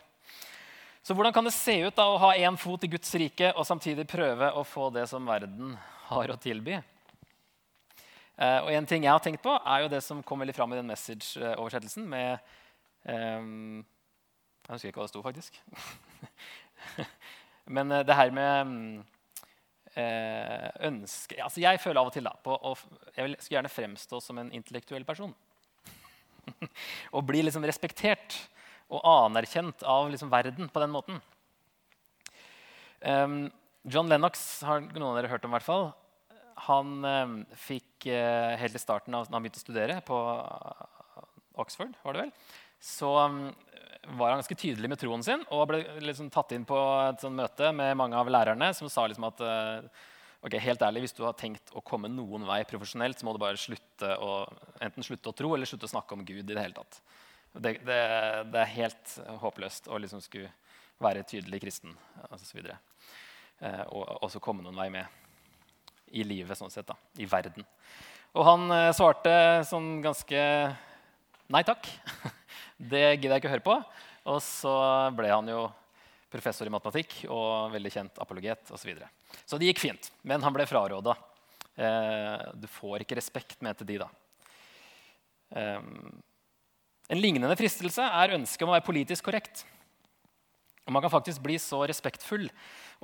Så 1.03 1.15
hvordan 1.15 1.33
kan 1.33 1.45
det 1.45 1.53
se 1.53 1.79
ut 1.85 1.97
da 1.97 2.07
å 2.09 2.21
ha 2.21 2.35
én 2.37 2.57
fot 2.57 2.85
i 2.85 2.89
Guds 2.89 3.15
rike 3.15 3.53
og 3.53 3.67
samtidig 3.69 4.07
prøve 4.09 4.53
å 4.53 4.65
få 4.65 4.91
det 4.91 5.07
som 5.09 5.27
verden 5.27 5.77
har 6.09 6.31
å 6.33 6.37
tilby. 6.41 6.79
Eh, 8.37 8.61
og 8.65 8.71
en 8.73 8.87
ting 8.87 9.05
jeg 9.05 9.13
har 9.13 9.21
tenkt 9.21 9.43
på, 9.45 9.53
er 9.53 9.85
jo 9.85 9.91
det 9.93 10.01
som 10.05 10.23
kom 10.23 10.41
veldig 10.41 10.55
fram 10.57 10.73
i 10.73 10.79
den 10.81 10.89
message-oversettelsen 10.89 12.09
med 12.09 12.41
um, 13.05 13.85
Jeg 14.65 14.73
husker 14.73 14.91
ikke 14.91 15.03
hva 15.03 15.05
det 15.05 15.13
sto, 15.13 15.23
faktisk. 15.25 15.59
Men 17.77 17.93
uh, 17.93 18.01
det 18.07 18.17
her 18.17 18.33
med 18.35 18.73
uh, 19.97 20.69
ønske 20.89 21.39
altså 21.41 21.63
Jeg 21.63 21.81
føler 21.81 22.01
av 22.01 22.11
og 22.11 22.15
til 22.15 22.27
da, 22.27 22.35
på 22.45 22.53
å, 22.53 22.75
Jeg 23.15 23.37
skulle 23.39 23.59
gjerne 23.59 23.73
fremstå 23.73 24.21
som 24.25 24.41
en 24.41 24.53
intellektuell 24.57 25.05
person. 25.09 25.35
og 27.17 27.27
bli 27.29 27.45
liksom 27.45 27.65
respektert 27.69 28.39
og 28.93 29.05
anerkjent 29.09 29.85
av 29.89 30.11
liksom 30.13 30.33
verden 30.33 30.69
på 30.73 30.81
den 30.83 30.93
måten. 30.93 31.21
Um, 33.01 33.53
John 33.85 34.09
Lennox 34.09 34.63
har 34.65 34.85
noen 34.85 35.11
av 35.11 35.17
dere 35.19 35.33
hørt 35.33 35.45
om. 35.49 35.55
hvert 35.57 35.67
fall. 35.67 35.87
Han 36.69 36.93
um, 37.05 37.39
fikk 37.59 38.07
uh, 38.09 38.55
helt 38.61 38.77
i 38.77 38.81
starten 38.81 39.17
av, 39.17 39.27
når 39.29 39.37
han 39.37 39.47
begynte 39.47 39.61
å 39.61 39.65
studere 39.65 39.97
på 40.07 40.21
Oxford, 41.61 41.97
var 42.05 42.17
det 42.17 42.27
vel, 42.27 42.33
så 42.83 43.11
um, 43.25 43.41
var 44.19 44.33
han 44.33 44.41
ganske 44.41 44.57
tydelig 44.59 44.91
med 44.91 45.01
troen 45.01 45.23
sin 45.25 45.45
og 45.55 45.69
ble 45.71 45.81
liksom 46.05 46.31
tatt 46.33 46.53
inn 46.57 46.67
på 46.69 46.79
et 47.09 47.25
møte 47.33 47.71
med 47.77 47.97
mange 47.99 48.19
av 48.19 48.31
lærerne 48.31 48.71
som 48.77 48.91
sa 48.93 49.07
liksom 49.09 49.27
at 49.29 49.43
uh, 49.45 50.05
ok, 50.45 50.57
helt 50.61 50.83
ærlig, 50.85 51.05
hvis 51.07 51.17
du 51.17 51.23
har 51.25 51.37
tenkt 51.39 51.73
å 51.73 51.83
komme 51.85 52.11
noen 52.13 52.45
vei 52.49 52.61
profesjonelt, 52.69 53.19
så 53.19 53.27
må 53.27 53.35
du 53.35 53.41
bare 53.43 53.61
slutte 53.61 54.11
å, 54.21 54.45
enten 54.85 55.07
slutte 55.07 55.33
å 55.33 55.37
tro 55.37 55.55
eller 55.57 55.69
slutte 55.69 55.89
å 55.89 55.95
snakke 55.95 56.17
om 56.17 56.25
Gud. 56.27 56.43
i 56.45 56.49
Det 56.55 56.61
hele 56.61 56.77
tatt. 56.77 57.01
Det, 57.55 57.79
det, 57.87 58.01
det 58.53 58.61
er 58.61 58.73
helt 58.75 59.17
håpløst 59.41 59.89
å 59.89 60.01
liksom 60.03 60.23
skulle 60.25 60.53
være 61.03 61.25
tydelig 61.27 61.63
kristen 61.65 61.95
osv. 62.29 62.61
Og, 62.61 62.75
uh, 63.65 64.17
og 64.21 64.29
så 64.33 64.43
komme 64.43 64.65
noen 64.67 64.79
vei 64.79 64.91
med 64.93 65.21
i 66.15 66.27
livet, 66.27 66.59
sånn 66.59 66.71
sett, 66.71 66.87
da, 66.87 66.99
i 67.19 67.27
verden. 67.27 67.65
Og 68.35 68.47
han 68.47 68.69
uh, 68.71 68.93
svarte 68.95 69.37
sånn 69.69 69.97
ganske 70.05 70.41
Nei 71.53 71.61
takk. 71.61 71.85
Det 72.77 73.05
gidder 73.17 73.37
jeg 73.37 73.43
ikke 73.43 73.51
å 73.51 73.55
høre 73.55 73.67
på. 73.67 73.79
Og 74.35 74.41
så 74.43 74.75
ble 75.15 75.31
han 75.31 75.49
jo 75.51 75.67
professor 76.33 76.67
i 76.67 76.73
matematikk 76.73 77.21
og 77.31 77.75
veldig 77.75 77.93
kjent 77.95 78.21
apologet 78.23 78.73
osv. 78.73 78.81
Så, 78.81 78.89
videre. 78.89 79.09
så 79.47 79.59
det 79.61 79.71
gikk 79.71 79.85
fint, 79.85 80.11
men 80.27 80.43
han 80.43 80.55
ble 80.55 80.67
fraråda. 80.67 81.15
Eh, 81.75 82.47
du 82.59 82.67
får 82.71 83.05
ikke 83.05 83.19
respekt, 83.19 83.61
mente 83.63 83.87
de 83.87 84.01
da. 84.03 84.09
Eh, 85.55 85.81
en 87.15 87.21
lignende 87.21 87.57
fristelse 87.59 88.03
er 88.03 88.35
ønsket 88.39 88.65
om 88.67 88.73
å 88.73 88.77
være 88.79 88.87
politisk 88.87 89.29
korrekt. 89.29 89.63
Og 90.85 90.93
man 90.93 91.05
kan 91.05 91.13
faktisk 91.13 91.43
bli 91.45 91.57
så 91.63 91.83
respektfull 91.89 92.49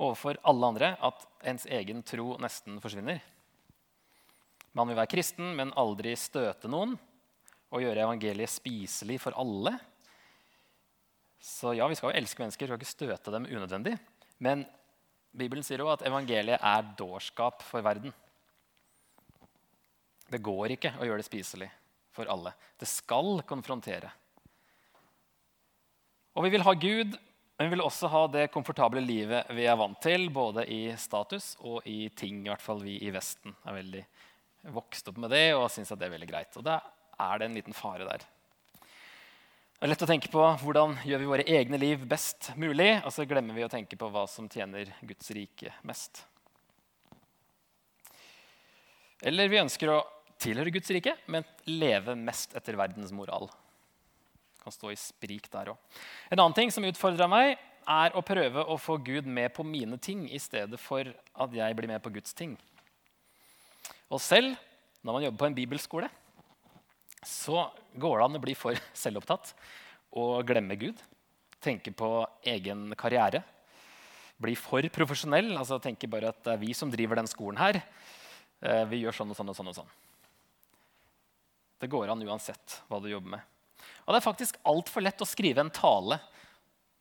overfor 0.01 0.37
alle 0.47 0.67
andre 0.73 0.91
at 1.01 1.23
ens 1.47 1.65
egen 1.69 2.03
tro 2.05 2.35
nesten 2.41 2.77
forsvinner. 2.83 3.21
Man 4.77 4.87
vil 4.87 4.99
være 4.99 5.11
kristen, 5.11 5.53
men 5.57 5.73
aldri 5.79 6.13
støte 6.19 6.69
noen 6.71 6.95
og 7.71 7.83
gjøre 7.83 8.03
evangeliet 8.03 8.51
spiselig 8.51 9.17
for 9.23 9.35
alle. 9.39 9.73
Så 11.41 11.73
ja, 11.73 11.87
vi 11.89 11.97
skal 11.97 12.11
jo 12.11 12.19
elske 12.19 12.43
mennesker, 12.43 12.67
vi 12.67 12.69
skal 12.69 12.81
ikke 12.81 12.91
støte 12.91 13.33
dem 13.33 13.47
unødvendig. 13.49 13.95
Men 14.43 14.65
Bibelen 15.31 15.63
sier 15.63 15.81
jo 15.81 15.89
at 15.91 16.03
evangeliet 16.05 16.59
er 16.59 16.91
dårskap 16.99 17.63
for 17.63 17.83
verden. 17.85 18.13
Det 20.31 20.39
går 20.43 20.75
ikke 20.75 20.93
å 20.99 21.07
gjøre 21.07 21.23
det 21.23 21.27
spiselig 21.27 21.69
for 22.15 22.29
alle. 22.31 22.53
Det 22.79 22.87
skal 22.89 23.41
konfrontere. 23.47 24.11
Og 26.35 26.45
vi 26.45 26.51
vil 26.53 26.63
ha 26.63 26.73
Gud, 26.75 27.15
men 27.57 27.67
vi 27.67 27.75
vil 27.75 27.83
også 27.83 28.09
ha 28.11 28.21
det 28.31 28.47
komfortable 28.53 29.03
livet 29.03 29.49
vi 29.55 29.65
er 29.67 29.79
vant 29.79 29.99
til, 30.03 30.29
både 30.33 30.63
i 30.71 30.83
status 30.99 31.53
og 31.59 31.87
i 31.87 32.09
ting. 32.15 32.45
I 32.45 32.51
hvert 32.51 32.63
fall 32.63 32.83
vi 32.83 32.95
i 33.03 33.11
Vesten 33.13 33.55
er 33.65 33.75
veldig 33.79 34.03
vokst 34.71 35.09
opp 35.09 35.19
med 35.19 35.33
det 35.33 35.51
og 35.57 35.67
syns 35.73 35.91
det 35.95 36.07
er 36.07 36.15
veldig 36.15 36.29
greit. 36.29 36.57
Og 36.59 36.65
det 36.67 36.77
er 37.21 37.39
det 37.39 37.47
en 37.47 37.57
liten 37.57 37.75
fare 37.75 38.07
der. 38.07 38.25
Det 39.81 39.87
er 39.87 39.89
lett 39.95 40.03
å 40.05 40.09
tenke 40.09 40.29
på 40.29 40.41
hvordan 40.61 40.99
gjør 41.09 41.21
vi 41.23 41.29
våre 41.31 41.45
egne 41.49 41.79
liv 41.81 42.03
best 42.09 42.51
mulig, 42.59 42.99
og 43.01 43.09
så 43.13 43.25
glemmer 43.25 43.57
vi 43.57 43.65
å 43.65 43.71
tenke 43.71 43.97
på 43.97 44.11
hva 44.13 44.27
som 44.29 44.49
tjener 44.51 44.91
Guds 45.01 45.31
rike 45.33 45.73
mest. 45.89 46.21
Eller 49.25 49.49
vi 49.49 49.61
ønsker 49.61 49.89
å 49.89 50.03
tilhøre 50.41 50.73
Guds 50.73 50.93
rike, 50.93 51.15
men 51.25 51.45
leve 51.69 52.13
mest 52.17 52.53
etter 52.57 52.77
verdens 52.77 53.13
moral. 53.13 53.49
Det 53.49 54.61
kan 54.65 54.75
stå 54.77 54.93
i 54.93 55.01
sprik 55.01 55.49
der 55.53 55.73
også. 55.73 55.99
En 56.29 56.41
annen 56.43 56.57
ting 56.57 56.73
som 56.73 56.85
utfordra 56.85 57.29
meg, 57.29 57.57
er 57.89 58.13
å 58.13 58.21
prøve 58.21 58.61
å 58.69 58.77
få 58.77 58.99
Gud 59.01 59.25
med 59.25 59.49
på 59.55 59.65
mine 59.65 59.97
ting 59.97 60.27
i 60.29 60.39
stedet 60.39 60.77
for 60.77 61.07
at 61.09 61.53
jeg 61.57 61.77
blir 61.77 61.89
med 61.89 62.01
på 62.05 62.11
Guds 62.13 62.37
ting. 62.37 62.53
Og 64.13 64.21
selv 64.21 64.53
når 65.01 65.15
man 65.15 65.23
jobber 65.25 65.41
på 65.41 65.49
en 65.49 65.57
bibelskole, 65.57 66.09
så 67.25 67.69
går 67.93 68.17
det 68.17 68.25
an 68.25 68.37
å 68.39 68.43
bli 68.43 68.55
for 68.57 68.77
selvopptatt 69.03 69.53
og 70.17 70.45
glemme 70.47 70.77
Gud. 70.79 70.99
Tenke 71.61 71.93
på 71.93 72.09
egen 72.49 72.89
karriere. 72.97 73.43
Bli 74.41 74.55
for 74.57 74.85
profesjonell. 74.93 75.53
altså 75.57 75.77
Tenke 75.81 76.09
bare 76.09 76.31
at 76.33 76.41
det 76.45 76.55
er 76.55 76.61
vi 76.63 76.73
som 76.77 76.89
driver 76.91 77.21
den 77.21 77.29
skolen 77.29 77.61
her. 77.61 77.81
Eh, 78.61 78.85
vi 78.89 79.03
gjør 79.03 79.19
sånn 79.19 79.33
og 79.33 79.37
sånn 79.37 79.51
og 79.53 79.57
sånn. 79.57 79.69
og 79.69 79.77
sånn. 79.81 79.91
Det 81.81 81.89
går 81.89 82.13
an 82.13 82.25
uansett 82.25 82.81
hva 82.89 83.01
du 83.01 83.09
jobber 83.09 83.37
med. 83.37 83.45
Og 84.05 84.13
det 84.13 84.21
er 84.21 84.25
faktisk 84.25 84.57
altfor 84.69 85.05
lett 85.05 85.21
å 85.21 85.29
skrive 85.29 85.63
en 85.63 85.73
tale 85.73 86.19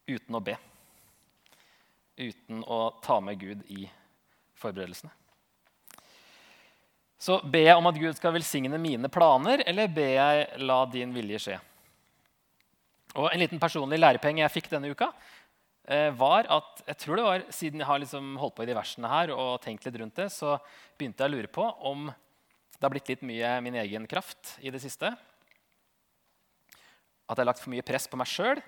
uten 0.08 0.36
å 0.36 0.44
be. 0.44 0.56
Uten 2.20 2.64
å 2.64 2.82
ta 3.04 3.20
med 3.24 3.40
Gud 3.40 3.64
i 3.72 3.86
forberedelsene. 4.60 5.12
Så 7.20 7.36
ber 7.44 7.66
jeg 7.66 7.76
om 7.76 7.88
at 7.90 7.98
Gud 8.00 8.16
skal 8.16 8.32
velsigne 8.32 8.78
mine 8.80 9.10
planer, 9.12 9.60
eller 9.68 9.90
ber 9.92 10.14
jeg 10.14 10.62
la 10.64 10.78
din 10.88 11.12
vilje 11.12 11.42
skje? 11.44 11.58
Og 13.18 13.28
En 13.28 13.42
liten 13.42 13.60
personlig 13.60 13.98
lærepenge 13.98 14.40
jeg 14.40 14.54
fikk 14.54 14.70
denne 14.72 14.88
uka, 14.94 15.10
eh, 15.84 16.08
var 16.16 16.48
at 16.48 16.80
jeg 16.86 16.96
tror 17.02 17.16
det 17.16 17.26
var, 17.26 17.44
siden 17.52 17.82
jeg 17.82 17.90
har 17.90 18.00
liksom 18.00 18.36
holdt 18.40 18.56
på 18.56 18.64
i 18.64 18.70
de 18.70 18.78
versene 18.78 19.10
her 19.10 19.34
og 19.34 19.60
tenkt 19.60 19.84
litt 19.84 19.98
rundt 20.00 20.16
det, 20.16 20.30
så 20.32 20.56
begynte 20.96 21.20
jeg 21.20 21.28
å 21.28 21.34
lure 21.34 21.52
på 21.52 21.66
om 21.90 22.08
det 22.08 22.86
har 22.86 22.94
blitt 22.94 23.12
litt 23.12 23.26
mye 23.28 23.60
min 23.60 23.76
egen 23.82 24.06
kraft 24.08 24.56
i 24.64 24.72
det 24.72 24.80
siste. 24.80 25.12
At 27.28 27.36
jeg 27.36 27.42
har 27.42 27.50
lagt 27.52 27.60
for 27.60 27.74
mye 27.74 27.84
press 27.84 28.08
på 28.08 28.16
meg 28.16 28.30
sjøl, 28.30 28.62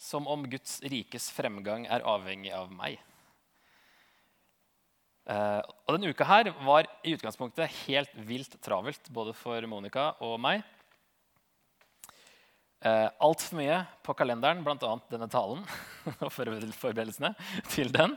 som 0.00 0.24
om 0.24 0.48
Guds 0.48 0.80
rikes 0.88 1.28
fremgang 1.36 1.84
er 1.84 2.06
avhengig 2.08 2.54
av 2.56 2.72
meg. 2.72 2.96
Uh, 5.30 5.62
og 5.86 5.94
denne 5.94 6.10
uka 6.10 6.26
her 6.26 6.48
var 6.66 6.88
i 7.06 7.12
utgangspunktet 7.14 7.70
helt 7.84 8.14
vilt 8.26 8.56
travelt 8.64 9.10
både 9.14 9.34
for 9.38 9.62
Monica 9.70 10.08
og 10.26 10.40
meg. 10.42 10.64
Uh, 12.82 13.06
Altfor 13.22 13.60
mye 13.60 13.76
på 14.02 14.16
kalenderen, 14.18 14.64
bl.a. 14.66 14.96
denne 15.12 15.28
talen 15.30 15.62
og 16.24 16.32
forberedelsene 16.34 17.30
til 17.70 17.92
den. 17.94 18.16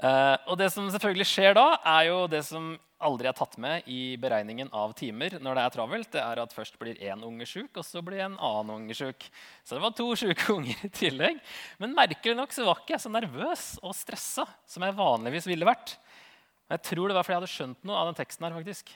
Uh, 0.00 0.38
og 0.48 0.56
det 0.58 0.70
som 0.72 0.88
selvfølgelig 0.88 1.28
skjer 1.28 1.58
da, 1.58 1.66
er 1.98 2.08
jo 2.08 2.24
det 2.30 2.40
som 2.48 2.72
aldri 3.04 3.28
er 3.30 3.36
tatt 3.36 3.56
med 3.60 3.88
i 3.90 4.14
beregningen 4.20 4.70
av 4.76 4.94
timer 4.98 5.36
når 5.42 5.58
det 5.58 5.64
er 5.64 5.74
travelt, 5.74 6.10
det 6.14 6.22
er 6.22 6.40
at 6.42 6.54
først 6.54 6.78
blir 6.80 7.00
én 7.02 7.24
unge 7.26 7.46
sjuk, 7.48 7.70
og 7.76 7.86
så 7.86 8.02
blir 8.04 8.24
en 8.24 8.38
annen 8.38 8.72
unge 8.76 8.96
sjuk. 8.96 9.26
Så 9.64 9.76
det 9.76 9.82
var 9.84 9.94
to 9.98 10.08
sjuke 10.20 10.48
unger 10.54 10.86
i 10.86 10.92
tillegg. 10.94 11.42
Men 11.82 11.96
merkelig 11.98 12.36
nok 12.38 12.54
så 12.54 12.66
var 12.68 12.82
ikke 12.82 12.96
jeg 12.96 13.04
så 13.04 13.12
nervøs 13.12 13.66
og 13.82 13.96
stressa 13.98 14.46
som 14.68 14.86
jeg 14.86 14.98
vanligvis 14.98 15.50
ville 15.50 15.68
vært. 15.68 15.96
Men 16.66 16.78
jeg 16.78 16.88
tror 16.92 17.10
det 17.10 17.18
var 17.18 17.26
fordi 17.26 17.36
jeg 17.36 17.42
hadde 17.42 17.54
skjønt 17.56 17.86
noe 17.88 18.00
av 18.00 18.10
den 18.10 18.18
teksten 18.22 18.48
her. 18.48 18.56
faktisk. 18.56 18.94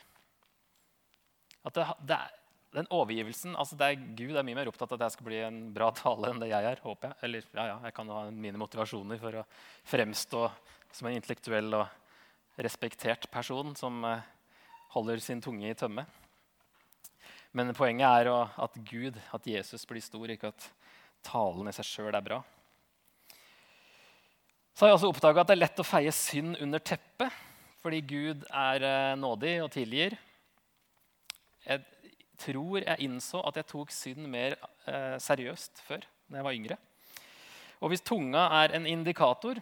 At 1.67 1.75
det, 1.77 1.87
det 2.07 2.17
er, 2.17 2.33
den 2.77 2.89
overgivelsen, 2.93 3.55
altså 3.57 3.77
det 3.79 3.87
er, 3.87 4.01
Gud 4.17 4.35
er 4.35 4.45
mye 4.45 4.57
mer 4.57 4.69
opptatt 4.69 4.91
av 4.91 4.99
at 4.99 5.07
jeg 5.07 5.17
skal 5.17 5.27
bli 5.29 5.37
en 5.45 5.61
bra 5.75 5.87
tale 5.95 6.31
enn 6.31 6.41
det 6.41 6.51
jeg 6.51 6.71
er. 6.71 6.81
håper 6.83 7.11
jeg. 7.11 7.19
Eller 7.27 7.47
ja, 7.51 7.69
ja, 7.71 7.77
jeg 7.87 7.95
kan 7.95 8.11
ha 8.13 8.25
mine 8.31 8.59
motivasjoner 8.61 9.21
for 9.21 9.39
å 9.41 9.45
fremstå 9.87 10.43
som 10.97 11.09
en 11.09 11.17
intellektuell 11.17 11.73
og 11.77 12.06
respektert 12.57 13.29
person 13.31 13.75
som 13.77 14.03
eh, 14.05 14.25
holder 14.95 15.21
sin 15.23 15.41
tunge 15.43 15.69
i 15.69 15.77
tømme. 15.77 16.05
Men 17.55 17.73
poenget 17.77 18.05
er 18.05 18.29
at 18.33 18.75
Gud, 18.85 19.17
at 19.33 19.47
Jesus, 19.47 19.85
blir 19.87 20.03
stor, 20.03 20.29
ikke 20.29 20.51
at 20.51 20.69
talen 21.25 21.69
i 21.69 21.73
seg 21.75 21.87
sjøl 21.87 22.15
er 22.15 22.25
bra. 22.25 22.41
Så 24.77 24.85
har 24.85 24.91
jeg 24.91 24.99
også 24.99 25.09
oppdaga 25.09 25.41
at 25.41 25.49
det 25.49 25.55
er 25.55 25.63
lett 25.63 25.79
å 25.81 25.87
feie 25.87 26.11
synd 26.13 26.59
under 26.61 26.83
teppet 26.83 27.33
fordi 27.81 28.01
Gud 28.03 28.43
er 28.51 28.83
eh, 28.83 29.15
nådig 29.17 29.53
og 29.63 29.71
tilgir. 29.71 30.17
Jeg 31.63 31.85
tror 32.41 32.83
jeg 32.83 33.05
innså 33.05 33.41
at 33.47 33.57
jeg 33.57 33.67
tok 33.71 33.93
synd 33.95 34.27
mer 34.29 34.57
eh, 34.89 35.15
seriøst 35.23 35.81
før 35.87 36.03
da 36.27 36.39
jeg 36.39 36.45
var 36.45 36.57
yngre. 36.57 36.77
Og 37.81 37.93
hvis 37.93 38.03
tunga 38.05 38.47
er 38.59 38.75
en 38.75 38.87
indikator, 38.89 39.61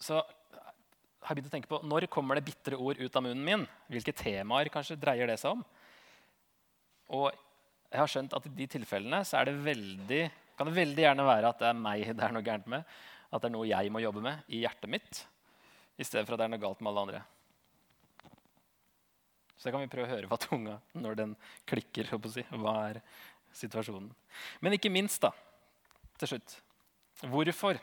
så 0.00 0.20
har 0.20 1.34
jeg 1.34 1.40
begynt 1.40 1.50
å 1.50 1.54
tenke 1.54 1.70
på 1.70 1.80
når 1.86 2.08
kommer 2.12 2.38
det 2.38 2.46
bitre 2.48 2.78
ord 2.80 3.00
ut 3.00 3.16
av 3.16 3.24
munnen 3.24 3.44
min? 3.44 3.66
Hvilke 3.92 4.14
temaer 4.16 4.70
kanskje 4.72 4.98
dreier 5.00 5.28
det 5.28 5.36
seg 5.42 5.58
om? 5.58 5.64
Og 7.16 7.28
jeg 7.90 8.00
har 8.00 8.10
skjønt 8.10 8.36
at 8.36 8.46
i 8.46 8.54
de 8.54 8.68
tilfellene 8.70 9.20
så 9.26 9.42
det 9.46 9.56
veldig, 9.64 10.22
kan 10.56 10.68
det 10.68 10.76
veldig 10.78 11.04
gjerne 11.04 11.26
være 11.26 11.50
at 11.50 11.60
det 11.60 11.68
er 11.68 11.82
meg 11.82 12.06
det 12.08 12.24
er 12.24 12.34
noe 12.34 12.46
gærent 12.46 12.70
med. 12.70 12.96
At 13.30 13.42
det 13.42 13.50
er 13.50 13.54
noe 13.54 13.68
jeg 13.68 13.92
må 13.92 14.02
jobbe 14.02 14.22
med 14.24 14.48
i 14.48 14.64
hjertet 14.64 14.90
mitt. 14.90 15.26
i 16.00 16.04
stedet 16.04 16.24
for 16.24 16.34
at 16.34 16.40
det 16.40 16.46
er 16.46 16.52
noe 16.54 16.62
galt 16.62 16.80
med 16.80 16.90
alle 16.90 17.02
andre. 17.04 17.20
Så 19.56 19.68
da 19.68 19.74
kan 19.74 19.82
vi 19.84 19.90
prøve 19.92 20.08
å 20.08 20.14
høre 20.14 20.28
hva 20.30 20.38
tunga 20.40 20.78
når 20.96 21.18
den 21.18 21.34
klikker. 21.68 22.08
Si. 22.32 22.44
Hva 22.48 22.74
er 22.88 23.02
situasjonen? 23.52 24.08
Men 24.64 24.78
ikke 24.78 24.92
minst, 24.92 25.20
da, 25.20 25.34
til 26.16 26.34
slutt 26.34 26.56
Hvorfor 27.20 27.76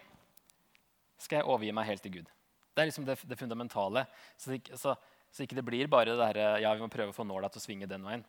skal 1.22 1.42
jeg 1.42 1.50
overgi 1.50 1.74
meg 1.76 1.88
helt 1.90 2.04
til 2.06 2.20
Gud? 2.20 2.32
Det 2.78 2.84
er 2.84 2.90
liksom 2.92 3.06
det, 3.08 3.18
det 3.26 3.40
fundamentale. 3.40 4.06
Så, 4.38 4.58
så, 4.78 4.94
så, 5.32 5.44
ikke 5.44 5.58
det 5.58 5.66
blir 5.66 5.90
bare 5.90 6.12
det 6.12 6.20
derre 6.20 6.50
ja, 6.62 6.74
vi 6.78 6.84
må 6.84 6.92
prøve 6.94 7.14
å 7.14 7.18
få 7.18 7.26
nåla 7.26 7.50
til 7.50 7.62
å 7.62 7.66
svinge 7.66 7.90
den 7.90 8.06
veien. 8.06 8.26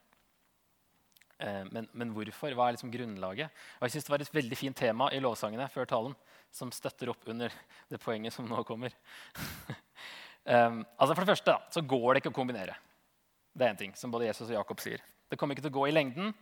Eh, 1.38 1.64
men, 1.70 1.86
men, 1.92 2.14
hvorfor? 2.16 2.56
Hva 2.56 2.68
er 2.68 2.78
liksom 2.78 2.92
grunnlaget? 2.94 3.52
Og 3.78 3.86
jeg 3.86 3.96
synes 3.96 4.08
Det 4.08 4.14
var 4.14 4.24
et 4.24 4.38
veldig 4.40 4.58
fint 4.58 4.78
tema 4.78 5.10
i 5.12 5.20
lovsangene 5.22 5.68
før 5.70 5.90
talen 5.90 6.16
som 6.54 6.72
støtter 6.72 7.12
opp 7.12 7.28
under 7.28 7.52
det 7.92 8.00
poenget 8.02 8.34
som 8.34 8.48
nå 8.48 8.64
kommer. 8.66 8.94
um, 10.48 10.82
altså 10.98 11.12
For 11.12 11.22
det 11.22 11.32
første 11.34 11.52
da, 11.52 11.60
så 11.74 11.84
går 11.84 12.08
det 12.14 12.24
ikke 12.24 12.32
å 12.32 12.40
kombinere. 12.40 12.78
Det 13.52 13.66
er 13.66 13.74
en 13.74 13.80
ting, 13.84 13.94
som 13.98 14.10
både 14.10 14.30
Jesus 14.30 14.48
og 14.48 14.56
Jakob 14.56 14.80
sier. 14.80 15.04
Det 15.28 15.36
kommer 15.36 15.54
ikke 15.54 15.66
til 15.66 15.74
å 15.74 15.80
gå 15.80 15.88
i 15.90 15.94
lengden. 15.94 16.32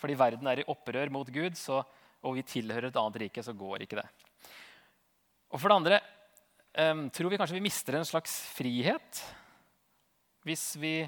Fordi 0.00 0.16
verden 0.18 0.48
er 0.50 0.60
i 0.60 0.68
opprør 0.68 1.10
mot 1.12 1.28
Gud, 1.32 1.56
så, 1.56 1.80
og 2.20 2.36
vi 2.36 2.44
tilhører 2.44 2.90
et 2.90 2.98
annet 3.00 3.22
rike, 3.22 3.44
så 3.44 3.54
går 3.56 3.86
ikke 3.86 4.00
det. 4.00 4.06
Og 5.52 5.60
for 5.60 5.70
det 5.70 5.76
andre 5.78 6.00
um, 6.92 7.06
tror 7.10 7.30
vi 7.32 7.38
kanskje 7.40 7.58
vi 7.58 7.66
mister 7.66 7.98
en 7.98 8.08
slags 8.08 8.38
frihet 8.56 9.22
hvis 10.46 10.76
vi 10.78 11.00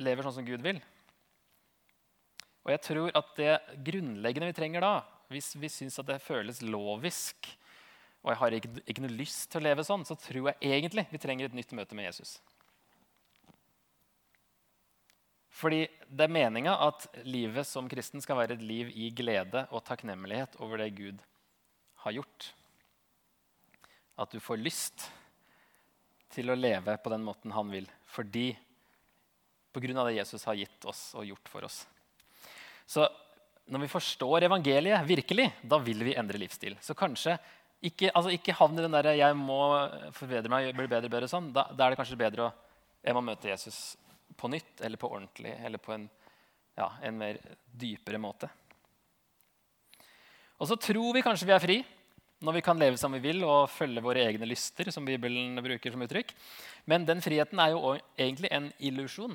lever 0.00 0.24
sånn 0.24 0.38
som 0.38 0.46
Gud 0.46 0.62
vil. 0.64 0.78
Og 2.62 2.70
jeg 2.72 2.82
tror 2.86 3.10
at 3.18 3.34
det 3.36 3.56
grunnleggende 3.84 4.48
vi 4.48 4.56
trenger 4.56 4.84
da, 4.84 4.92
hvis 5.32 5.52
vi 5.60 5.68
syns 5.72 5.98
at 6.00 6.08
det 6.08 6.22
føles 6.24 6.62
lovisk, 6.64 7.50
og 8.22 8.30
jeg 8.30 8.40
har 8.40 8.56
ikke, 8.56 8.70
ikke 8.86 9.04
noe 9.04 9.18
lyst 9.18 9.50
til 9.50 9.60
å 9.60 9.66
leve 9.66 9.84
sånn, 9.84 10.06
så 10.06 10.16
tror 10.16 10.52
jeg 10.52 10.72
egentlig 10.78 11.04
vi 11.10 11.20
trenger 11.20 11.50
et 11.50 11.56
nytt 11.58 11.74
møte 11.76 11.98
med 11.98 12.06
Jesus. 12.08 12.36
Fordi 15.52 15.82
det 16.08 16.24
er 16.24 16.32
meninga 16.32 16.78
at 16.86 17.04
livet 17.28 17.68
som 17.68 17.90
kristen 17.90 18.22
skal 18.24 18.38
være 18.38 18.56
et 18.56 18.64
liv 18.64 18.88
i 18.96 19.10
glede 19.14 19.66
og 19.70 19.84
takknemlighet 19.84 20.56
over 20.62 20.80
det 20.80 20.94
Gud 20.96 21.20
har 22.02 22.16
gjort. 22.18 22.48
At 24.20 24.30
du 24.30 24.40
får 24.42 24.60
lyst 24.60 25.06
til 26.32 26.50
å 26.50 26.56
leve 26.56 26.96
på 27.00 27.12
den 27.12 27.24
måten 27.24 27.52
han 27.52 27.70
vil, 27.72 27.88
fordi 28.08 28.50
pga. 29.72 30.04
det 30.04 30.16
Jesus 30.16 30.44
har 30.44 30.56
gitt 30.56 30.84
oss 30.88 31.14
og 31.16 31.26
gjort 31.26 31.48
for 31.48 31.64
oss. 31.68 31.82
Så 32.86 33.06
når 33.72 33.84
vi 33.84 33.92
forstår 33.92 34.48
evangeliet 34.48 35.06
virkelig, 35.08 35.48
da 35.62 35.78
vil 35.78 36.02
vi 36.04 36.16
endre 36.18 36.40
livsstil. 36.40 36.76
Så 36.80 36.96
kanskje 36.98 37.36
ikke, 37.82 38.10
altså 38.14 38.32
ikke 38.34 38.54
havn 38.54 38.78
i 38.78 38.82
den 38.82 38.94
derre 38.94 39.16
'jeg 39.16 39.36
må 39.36 39.60
forbedre 40.12 40.50
meg, 40.50 40.74
bli 40.76 40.86
bedre', 40.86 41.10
bedre 41.10 41.28
sånn. 41.28 41.52
Da, 41.52 41.66
da, 41.72 41.86
er 41.86 41.90
det 41.90 41.98
kanskje 41.98 42.18
bedre 42.18 42.46
å 42.46 42.52
jeg 43.02 43.14
må 43.14 43.20
møte 43.20 43.48
Jesus 43.48 43.96
på 44.38 44.48
nytt 44.48 44.80
eller 44.80 44.96
på 44.96 45.10
ordentlig 45.10 45.56
eller 45.58 45.78
på 45.78 45.92
en, 45.92 46.08
ja, 46.78 46.92
en 47.02 47.18
mer 47.18 47.38
dypere 47.66 48.18
måte. 48.18 48.48
Og 50.62 50.68
så 50.70 50.78
tror 50.78 51.16
vi 51.16 51.24
kanskje 51.26 51.48
vi 51.48 51.54
er 51.56 51.62
fri 51.62 51.76
når 52.42 52.56
vi 52.56 52.62
kan 52.62 52.78
leve 52.78 52.98
som 52.98 53.10
vi 53.14 53.20
vil 53.22 53.42
og 53.46 53.70
følge 53.70 54.02
våre 54.02 54.22
egne 54.28 54.46
lyster. 54.46 54.90
som 54.90 55.04
Bibelen 55.04 55.58
bruker 55.62 55.90
som 55.90 56.02
uttrykk. 56.02 56.30
Men 56.86 57.06
den 57.06 57.22
friheten 57.22 57.58
er 57.58 57.74
jo 57.74 57.96
egentlig 58.18 58.50
en 58.50 58.70
illusjon. 58.78 59.34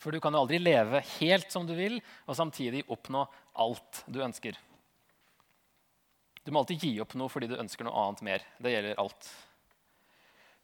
For 0.00 0.12
du 0.12 0.20
kan 0.20 0.32
jo 0.32 0.40
aldri 0.40 0.58
leve 0.58 1.02
helt 1.20 1.52
som 1.52 1.66
du 1.68 1.74
vil 1.76 2.00
og 2.26 2.36
samtidig 2.36 2.84
oppnå 2.88 3.26
alt 3.54 4.02
du 4.08 4.22
ønsker. 4.24 4.56
Du 6.42 6.50
må 6.50 6.62
alltid 6.62 6.82
gi 6.82 6.92
opp 7.00 7.12
noe 7.14 7.30
fordi 7.30 7.52
du 7.52 7.60
ønsker 7.60 7.86
noe 7.86 8.06
annet 8.06 8.24
mer. 8.26 8.46
Det 8.58 8.72
gjelder 8.72 8.98
alt. 8.98 9.28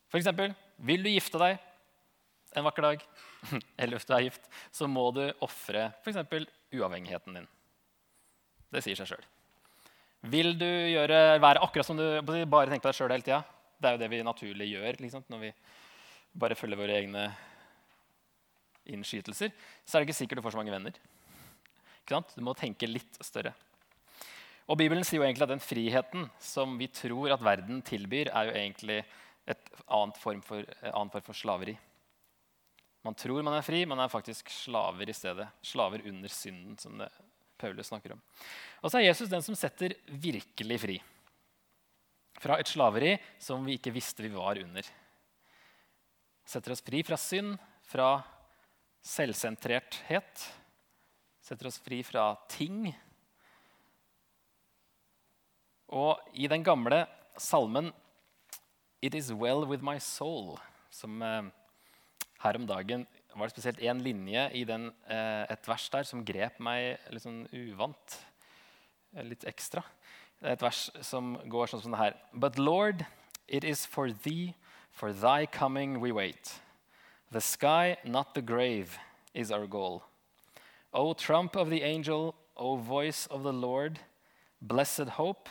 For 0.09 0.19
eksempel, 0.19 0.57
vil 0.81 1.05
du 1.05 1.13
gifte 1.13 1.39
deg, 1.41 1.61
en 2.57 2.65
vakker 2.65 2.87
dag, 2.87 3.05
eller 3.79 3.99
hvis 3.99 4.09
du 4.09 4.17
er 4.17 4.25
gift, 4.25 4.51
så 4.73 4.89
må 4.89 5.11
du 5.13 5.27
ofre 5.45 5.91
f.eks. 6.01 6.49
uavhengigheten 6.73 7.37
din. 7.37 7.49
Det 8.73 8.83
sier 8.85 8.99
seg 8.99 9.13
sjøl. 9.13 9.27
Vil 10.29 10.53
du 10.59 10.67
gjøre, 10.67 11.39
være 11.41 11.63
akkurat 11.63 11.87
som 11.87 11.99
du 11.99 12.05
bare 12.19 12.69
tenker 12.69 12.89
på 12.89 12.91
deg 12.91 12.99
sjøl 12.99 13.15
hele 13.15 13.27
tida? 13.27 13.43
Det 13.79 13.89
er 13.89 13.95
jo 13.95 14.03
det 14.03 14.11
vi 14.11 14.25
naturlig 14.27 14.73
gjør 14.73 14.99
liksom, 15.05 15.25
når 15.31 15.45
vi 15.47 15.53
bare 16.43 16.59
følger 16.59 16.81
våre 16.81 16.97
egne 16.99 17.29
innskytelser. 18.89 19.55
Så 19.85 19.97
er 19.97 20.03
det 20.03 20.09
ikke 20.09 20.19
sikkert 20.19 20.41
du 20.41 20.45
får 20.47 20.57
så 20.57 20.61
mange 20.61 20.75
venner. 20.75 20.99
Du 22.09 22.43
må 22.45 22.55
tenke 22.57 22.89
litt 22.89 23.19
større. 23.25 23.53
Og 24.69 24.77
Bibelen 24.81 25.05
sier 25.05 25.21
jo 25.21 25.27
egentlig 25.27 25.47
at 25.47 25.53
den 25.53 25.65
friheten 25.65 26.27
som 26.43 26.75
vi 26.81 26.89
tror 26.93 27.33
at 27.33 27.45
verden 27.45 27.81
tilbyr, 27.85 28.33
er 28.33 28.49
jo 28.49 28.57
egentlig 28.57 28.99
et 29.49 29.71
annet 29.87 30.19
form 30.21 30.43
for, 30.45 30.65
annen 30.91 31.13
form 31.13 31.25
for 31.25 31.37
slaveri. 31.37 31.77
Man 33.07 33.17
tror 33.17 33.45
man 33.47 33.57
er 33.57 33.65
fri, 33.65 33.85
man 33.89 34.03
er 34.03 34.13
faktisk 34.13 34.51
slaver 34.53 35.09
i 35.09 35.17
stedet. 35.17 35.47
Slaver 35.65 36.05
under 36.09 36.33
synden, 36.33 36.77
som 36.81 36.99
det 37.01 37.09
Paulus 37.59 37.91
snakker 37.91 38.15
om. 38.15 38.23
Og 38.83 38.91
så 38.91 39.01
er 39.01 39.09
Jesus 39.09 39.31
den 39.31 39.45
som 39.45 39.57
setter 39.59 39.97
virkelig 40.07 40.81
fri. 40.85 40.97
Fra 42.39 42.59
et 42.61 42.71
slaveri 42.71 43.17
som 43.43 43.65
vi 43.67 43.77
ikke 43.79 43.93
visste 43.95 44.23
vi 44.23 44.31
var 44.35 44.61
under. 44.63 44.87
Setter 46.49 46.73
oss 46.73 46.85
fri 46.85 47.03
fra 47.05 47.19
synd, 47.21 47.59
fra 47.85 48.13
selvsentrerthet. 49.05 50.47
Setter 51.45 51.69
oss 51.71 51.81
fri 51.83 52.01
fra 52.07 52.31
ting. 52.51 52.89
Og 55.89 56.21
i 56.37 56.49
den 56.49 56.65
gamle 56.65 57.07
salmen 57.37 57.93
'It 59.01 59.15
is 59.15 59.33
well 59.33 59.65
with 59.65 59.83
my 59.83 59.99
soul', 59.99 60.59
som 60.91 61.23
eh, 61.23 61.43
her 62.43 62.57
om 62.57 62.67
dagen 62.67 63.07
var 63.39 63.49
det 63.49 63.55
spesielt 63.57 63.81
én 63.81 64.03
linje 64.03 64.51
i 64.55 64.65
den, 64.65 64.89
eh, 65.07 65.47
et 65.51 65.69
vers 65.69 65.89
der 65.89 66.03
som 66.03 66.25
grep 66.25 66.59
meg 66.61 66.99
litt 67.11 67.23
sånn 67.23 67.47
uvant. 67.53 68.19
Eh, 69.17 69.23
litt 69.23 69.45
ekstra. 69.45 69.83
Et 70.43 70.61
vers 70.63 70.91
som 71.03 71.37
går 71.49 71.67
sånn 71.67 71.83
som 71.83 71.93
det 71.93 71.99
her. 71.99 72.15
But 72.33 72.59
Lord, 72.59 73.07
it 73.47 73.65
is 73.65 73.87
for 73.87 74.11
thee, 74.11 74.55
for 74.91 75.13
thy 75.13 75.47
coming 75.47 76.01
we 76.01 76.13
wait. 76.13 76.61
The 77.31 77.41
sky, 77.41 77.97
not 78.05 78.35
the 78.35 78.43
grave, 78.43 78.99
is 79.35 79.51
our 79.51 79.67
goal. 79.67 80.03
O 80.93 81.13
trump 81.13 81.57
of 81.57 81.71
the 81.71 81.83
angel, 81.83 82.35
O 82.57 82.77
voice 82.77 83.27
of 83.29 83.43
the 83.43 83.53
Lord, 83.53 84.01
blessed 84.61 85.09
hope, 85.11 85.49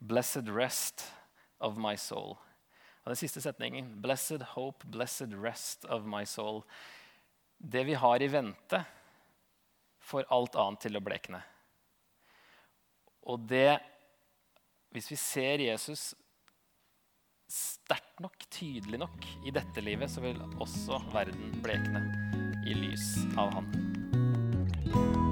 blessed 0.00 0.48
rest 0.48 1.12
of 1.60 1.76
my 1.76 1.96
soul. 1.96 2.38
Og 3.04 3.10
den 3.10 3.16
siste 3.16 3.40
setningen, 3.40 4.02
'Blessed 4.02 4.42
hope, 4.42 4.86
blessed 4.92 5.28
rest 5.42 5.84
of 5.84 6.04
my 6.04 6.24
soul'. 6.24 6.64
Det 7.58 7.84
vi 7.84 7.94
har 7.94 8.22
i 8.22 8.28
vente, 8.28 8.84
får 10.00 10.30
alt 10.32 10.56
annet 10.56 10.86
til 10.86 10.96
å 10.96 11.04
blekne. 11.04 11.42
Og 13.28 13.46
det 13.50 13.80
Hvis 14.88 15.10
vi 15.10 15.16
ser 15.20 15.60
Jesus 15.60 16.14
sterkt 17.52 18.22
nok, 18.24 18.40
tydelig 18.48 19.02
nok, 19.02 19.28
i 19.44 19.52
dette 19.52 19.84
livet, 19.84 20.08
så 20.08 20.24
vil 20.24 20.40
også 20.56 20.96
verden 21.12 21.60
blekne 21.60 22.02
i 22.64 22.72
lys 22.72 23.12
av 23.36 23.52
Han. 23.58 25.27